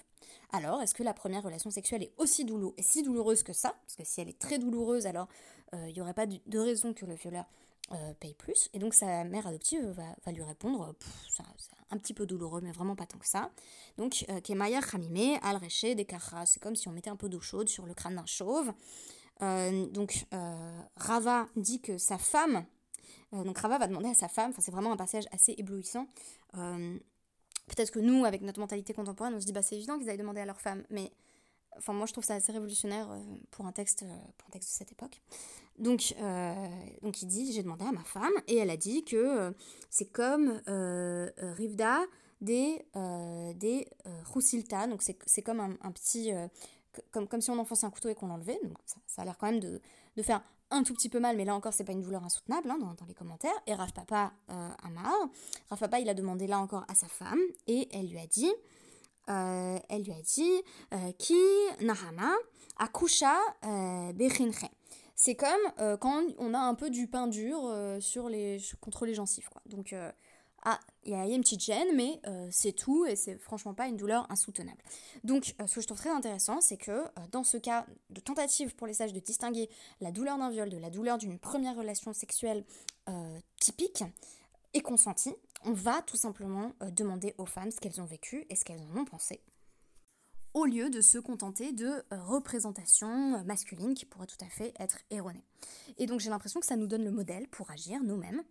alors, 0.52 0.82
est-ce 0.82 0.93
que 0.93 1.04
la 1.04 1.13
première 1.13 1.43
relation 1.43 1.72
sexuelle 1.72 2.04
est 2.04 2.13
aussi 2.17 2.46
douloureuse, 2.46 2.76
si 2.80 3.02
douloureuse 3.02 3.43
que 3.43 3.54
ça? 3.54 3.76
Parce 3.82 3.96
que 3.96 4.04
si 4.04 4.22
elle 4.22 4.30
est 4.30 4.39
très 4.39 4.60
douloureuse, 4.60 5.08
alors 5.08 5.28
euh, 5.74 5.89
il 5.89 5.93
n'y 5.93 6.02
aurait 6.02 6.13
pas 6.13 6.28
de 6.28 6.60
raison 6.60 6.93
que 6.93 7.06
le 7.06 7.15
violeur 7.15 7.46
euh, 7.91 8.13
paye 8.19 8.36
plus. 8.36 8.69
Et 8.74 8.80
donc 8.80 8.93
sa 8.93 9.24
mère 9.24 9.48
adoptive 9.48 9.84
va, 10.26 10.32
lui 10.32 10.43
répondre 10.43 10.96
c'est 11.28 11.43
un 11.89 11.98
petit 11.98 12.13
peu 12.13 12.26
douloureux, 12.26 12.62
mais 12.62 12.72
vraiment 12.72 12.96
pas 12.96 13.06
tant 13.06 13.17
que 13.17 13.28
ça. 13.28 13.52
Donc, 13.98 14.26
Kemaya 14.43 14.82
Khamime, 14.82 15.39
al 15.41 15.60
des 15.60 16.08
c'est 16.46 16.60
comme 16.62 16.76
si 16.76 16.88
on 16.88 16.91
mettait 16.91 17.10
un 17.10 17.15
peu 17.15 17.30
d'eau 17.30 17.41
chaude 17.41 17.67
sur 17.67 17.86
le 17.86 17.93
crâne 17.93 18.15
d'un 18.15 18.26
chauve. 18.26 18.72
Euh, 19.41 19.88
donc 19.88 20.26
euh, 20.34 20.82
Rava 20.96 21.48
dit 21.56 21.82
que 21.82 21.98
sa 21.98 22.17
femme, 22.17 22.65
euh, 23.34 23.43
donc 23.43 23.58
Rava 23.58 23.78
va 23.78 23.88
demander 23.88 24.10
à 24.10 24.13
sa 24.13 24.28
femme, 24.28 24.52
enfin 24.52 24.62
c'est 24.62 24.72
vraiment 24.72 24.91
un 24.91 24.98
passage 24.98 25.26
assez 25.32 25.56
éblouissant. 25.58 26.08
Peut-être 27.67 27.91
que 27.91 28.00
nous, 28.00 28.26
avec 28.26 28.41
notre 28.41 28.60
mentalité 28.60 28.93
contemporaine, 28.93 29.34
on 29.34 29.39
se 29.39 29.46
dit 29.46 29.54
bah 29.54 29.62
c'est 29.62 29.76
évident 29.76 29.98
qu'ils 29.98 30.10
aillent 30.10 30.17
demander 30.17 30.41
à 30.41 30.46
leur 30.46 30.60
femme, 30.60 30.84
mais 30.89 31.12
enfin 31.78 31.93
moi 31.93 32.06
je 32.06 32.12
trouve 32.12 32.24
ça 32.24 32.36
assez 32.36 32.52
révolutionnaire 32.52 33.10
pour 33.52 33.65
un 33.65 33.72
texte, 33.72 34.06
pour 34.38 34.50
un 34.50 34.52
texte 34.52 34.69
de 34.69 34.78
cette 34.78 34.91
époque. 34.91 35.22
Donc, 35.80 36.13
donc 37.02 37.22
il 37.22 37.26
dit 37.26 37.54
j'ai 37.54 37.63
demandé 37.63 37.86
à 37.86 37.91
ma 37.91 38.04
femme 38.04 38.34
et 38.48 38.58
elle 38.58 38.69
a 38.69 38.78
dit 38.78 39.04
que 39.06 39.56
c'est 39.89 40.12
comme 40.12 40.62
Rivda 40.67 42.02
des 42.41 42.86
des 43.56 43.88
Roussilta, 44.26 44.88
donc 44.88 45.02
c'est 45.02 45.41
comme 45.41 45.62
un 45.62 45.91
petit 45.91 46.32
comme, 47.12 47.27
comme 47.27 47.41
si 47.41 47.49
on 47.49 47.60
enfonçait 47.60 47.86
un 47.86 47.91
couteau 47.91 48.10
et 48.10 48.15
qu'on 48.15 48.27
l'enlevait. 48.27 48.60
Donc 48.63 48.77
ça, 48.86 49.21
a 49.21 49.25
l'air 49.25 49.38
quand 49.38 49.47
même 49.47 49.60
de, 49.60 49.82
de, 50.15 50.23
faire 50.23 50.41
un 50.71 50.84
tout 50.84 50.93
petit 50.93 51.10
peu 51.10 51.19
mal, 51.19 51.38
mais 51.38 51.45
là 51.45 51.56
encore, 51.56 51.73
c'est 51.73 51.84
pas 51.84 51.91
une 51.91 52.01
douleur 52.01 52.23
insoutenable 52.23 52.69
hein, 52.71 52.77
dans, 52.79 53.06
les 53.06 53.13
commentaires. 53.13 53.53
Et 53.67 53.73
Raf 53.73 53.93
Papa 53.93 54.34
euh, 54.49 54.69
Amar, 54.84 55.13
Raf 55.69 55.79
Papa, 55.79 55.99
il 55.99 56.10
a 56.10 56.13
demandé 56.13 56.47
là 56.47 56.60
encore 56.60 56.86
à 56.88 56.95
sa 56.95 57.08
femme 57.08 57.39
et 57.67 57.88
elle 57.91 58.08
lui 58.08 58.19
a 58.19 58.27
dit, 58.27 58.51
euh, 59.29 59.79
elle 59.89 60.03
lui 60.03 60.12
a 60.12 60.21
dit, 60.21 60.51
euh, 60.93 61.12
Ki 61.17 61.38
Nahama 61.82 62.32
Akusha 62.77 63.38
euh. 63.65 64.12
C'est 65.15 65.36
comme 65.36 65.97
quand 65.99 66.23
on 66.39 66.56
a 66.56 66.60
un 66.60 66.73
peu 66.73 66.89
du 66.89 67.08
pain 67.08 67.27
dur 67.27 67.71
sur 67.99 68.29
les, 68.29 68.60
contre 68.82 69.06
les 69.06 69.13
gencives. 69.13 69.47
Quoi. 69.47 69.62
Donc 69.67 69.93
ah, 70.65 70.80
il 71.04 71.12
y, 71.12 71.15
a 71.15 71.26
une 71.26 71.41
petite 71.41 71.62
gêne, 71.62 71.93
mais 71.93 72.21
euh, 72.26 72.47
c'est 72.49 72.71
tout 72.71 73.06
et 73.06 73.17
c'est 73.17 73.38
franchement 73.38 73.73
pas 73.73 73.88
une 73.88 73.97
douleur 73.97 74.26
insoutenable. 74.32 74.82
Donc, 75.26 75.56
euh, 75.60 75.67
ce 75.67 75.76
que 75.76 75.82
je 75.82 75.88
trouve 75.88 75.97
très 75.97 76.10
intéressant, 76.10 76.62
c'est 76.62 76.78
que 76.78 76.91
euh, 76.91 77.06
dans 77.32 77.43
ce 77.43 77.58
cas 77.58 77.86
de 78.12 78.21
tentative 78.21 78.73
pour 78.76 78.88
les 78.88 78.93
sages 78.93 79.12
de 79.12 79.19
distinguer 79.19 79.69
la 79.99 80.12
douleur 80.12 80.38
d'un 80.38 80.49
viol 80.49 80.69
de 80.69 80.78
la 80.78 80.89
douleur 80.89 81.17
d'une 81.17 81.38
première 81.38 81.76
relation 81.76 82.13
sexuelle 82.13 82.63
typique 83.60 84.04
et 84.73 84.80
consentie, 84.82 85.36
on 85.65 85.73
va 85.73 86.02
tout 86.04 86.15
simplement 86.15 86.71
demander 86.91 87.36
aux 87.38 87.45
femmes 87.45 87.69
ce 87.69 87.82
qu'elles 87.82 87.99
ont 87.99 88.06
vécu 88.06 88.45
et 88.49 88.56
ce 88.56 88.63
qu'elles 88.63 88.82
en 88.82 89.02
ont 89.02 89.06
pensé 89.06 89.41
au 90.54 90.65
lieu 90.65 90.89
de 90.89 91.02
se 91.02 91.17
contenter 91.17 91.73
de 91.73 92.04
représentations 92.12 93.43
masculines 93.43 93.95
qui 93.95 94.06
pourraient 94.06 94.28
tout 94.28 94.38
à 94.45 94.49
fait 94.49 94.73
être 94.80 94.99
erronées. 95.10 95.43
Et 95.97 96.06
donc 96.06 96.19
j'ai 96.19 96.30
l'impression 96.30 96.60
que 96.60 96.65
ça 96.65 96.76
nous 96.76 96.88
donne 96.88 97.04
le 97.04 97.12
modèle 97.12 97.47
pour 97.47 97.71
agir 97.71 98.02
nous-mêmes 98.04 98.43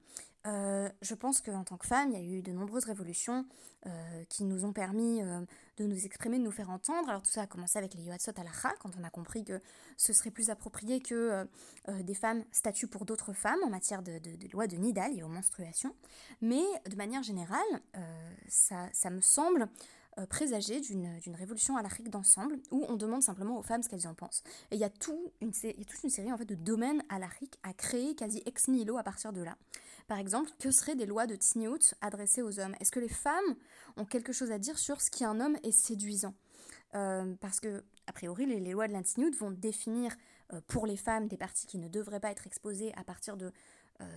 euh, 0.46 0.88
je 1.02 1.14
pense 1.14 1.40
qu'en 1.40 1.62
tant 1.62 1.76
que 1.76 1.86
femme, 1.86 2.10
il 2.10 2.18
y 2.18 2.20
a 2.20 2.38
eu 2.38 2.42
de 2.42 2.52
nombreuses 2.52 2.84
révolutions 2.84 3.46
euh, 3.86 4.24
qui 4.28 4.44
nous 4.44 4.64
ont 4.64 4.72
permis 4.72 5.22
euh, 5.22 5.40
de 5.76 5.84
nous 5.84 6.04
exprimer, 6.04 6.38
de 6.38 6.42
nous 6.42 6.50
faire 6.50 6.70
entendre. 6.70 7.08
Alors 7.08 7.22
tout 7.22 7.30
ça 7.30 7.42
a 7.42 7.46
commencé 7.46 7.78
avec 7.78 7.94
les 7.94 8.02
Yoatsot 8.02 8.32
Alacha, 8.36 8.72
quand 8.80 8.90
on 8.98 9.04
a 9.04 9.10
compris 9.10 9.44
que 9.44 9.60
ce 9.96 10.12
serait 10.12 10.30
plus 10.30 10.50
approprié 10.50 11.00
que 11.00 11.46
des 11.88 12.14
femmes 12.14 12.44
statuent 12.50 12.88
pour 12.88 13.04
d'autres 13.04 13.32
femmes 13.32 13.60
en 13.64 13.70
matière 13.70 14.02
de, 14.02 14.18
de, 14.18 14.36
de 14.36 14.48
loi 14.52 14.66
de 14.66 14.76
Nidal 14.76 15.16
et 15.16 15.22
aux 15.22 15.28
menstruations. 15.28 15.94
Mais 16.40 16.62
de 16.88 16.96
manière 16.96 17.22
générale, 17.22 17.60
ça, 18.48 18.88
ça, 18.92 19.10
me 19.10 19.20
semble 19.20 19.68
euh, 20.18 20.26
présager 20.26 20.78
d'une 20.80 21.34
révolution 21.34 21.78
l'Afrique 21.82 22.10
d'ensemble 22.10 22.58
où 22.70 22.84
on 22.86 22.96
demande 22.96 23.22
simplement 23.22 23.58
aux 23.58 23.62
femmes 23.62 23.82
ce 23.82 23.88
qu'elles 23.88 24.06
en 24.06 24.12
pensent. 24.12 24.42
Et 24.70 24.74
il 24.74 24.78
y, 24.78 24.84
a 24.84 24.88
y 24.88 24.90
a 24.90 24.90
toute 24.90 26.04
une 26.04 26.10
série 26.10 26.30
en 26.30 26.36
fait, 26.36 26.44
de 26.44 26.54
domaines 26.54 27.02
l'Afrique 27.18 27.58
à 27.62 27.72
créer 27.72 28.14
quasi 28.14 28.42
ex 28.44 28.68
nihilo 28.68 28.98
à 28.98 29.04
partir 29.04 29.32
de 29.32 29.42
là. 29.42 29.56
Par 30.08 30.18
exemple, 30.18 30.50
que 30.58 30.70
seraient 30.70 30.96
des 30.96 31.06
lois 31.06 31.26
de 31.26 31.34
tsniout 31.34 31.94
adressées 32.02 32.42
aux 32.42 32.60
hommes? 32.60 32.74
Est-ce 32.78 32.92
que 32.92 33.00
les 33.00 33.08
femmes 33.08 33.56
ont 33.96 34.04
quelque 34.04 34.34
chose 34.34 34.50
à 34.52 34.58
dire 34.58 34.78
sur 34.78 35.00
ce 35.00 35.10
qui 35.10 35.24
un 35.24 35.40
homme 35.40 35.56
est 35.62 35.72
séduisant? 35.72 36.34
Euh, 36.94 37.34
Parce 37.40 37.58
que, 37.58 37.82
a 38.06 38.12
priori, 38.12 38.44
les, 38.44 38.72
lois 38.72 38.88
de 38.88 38.92
l'Antsniout 38.92 39.32
vont 39.38 39.50
définir 39.50 40.14
euh, 40.52 40.60
pour 40.66 40.86
les 40.86 40.98
femmes 40.98 41.26
des 41.26 41.38
parties 41.38 41.66
qui 41.66 41.78
ne 41.78 41.88
devraient 41.88 42.20
pas 42.20 42.30
être 42.30 42.46
exposées 42.46 42.92
à 42.96 43.04
partir 43.04 43.38
de 43.38 43.50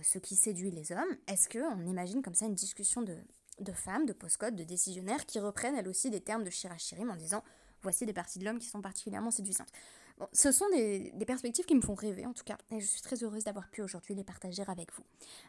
ce 0.02 0.18
qui 0.18 0.34
séduit 0.34 0.72
les 0.72 0.90
hommes. 0.90 1.16
Est-ce 1.28 1.48
qu'on 1.48 1.86
imagine 1.86 2.20
comme 2.20 2.34
ça 2.34 2.46
une 2.46 2.54
discussion 2.54 3.02
de, 3.02 3.16
de 3.60 3.72
femmes, 3.72 4.06
de 4.06 4.12
postcodes, 4.12 4.56
de 4.56 4.64
décisionnaires 4.64 5.26
qui 5.26 5.38
reprennent 5.38 5.76
elles 5.76 5.88
aussi 5.88 6.10
des 6.10 6.20
termes 6.20 6.44
de 6.44 6.50
Shirachirim 6.50 7.10
en 7.10 7.16
disant 7.16 7.42
voici 7.82 8.06
des 8.06 8.12
parties 8.12 8.38
de 8.38 8.44
l'homme 8.44 8.58
qui 8.58 8.68
sont 8.68 8.80
particulièrement 8.80 9.30
séduisantes. 9.30 9.70
Bon, 10.18 10.26
ce 10.32 10.50
sont 10.50 10.68
des, 10.70 11.12
perspectives 11.26 11.66
qui 11.66 11.74
me 11.74 11.82
font 11.82 11.94
rêver 11.94 12.24
en 12.24 12.32
tout 12.32 12.44
cas, 12.44 12.56
et 12.70 12.80
je 12.80 12.86
suis 12.86 13.02
très 13.02 13.22
heureuse 13.22 13.44
d'avoir 13.44 13.68
pu 13.68 13.82
aujourd'hui 13.82 14.14
les 14.14 14.24
partager 14.24 14.62
avec 14.66 14.92
vous. 14.94 15.04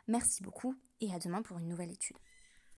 Merci 0.07 0.43
beaucoup 0.43 0.75
et 0.99 1.13
à 1.13 1.19
demain 1.19 1.41
pour 1.41 1.57
une 1.57 1.69
nouvelle 1.69 1.91
étude. 1.91 2.17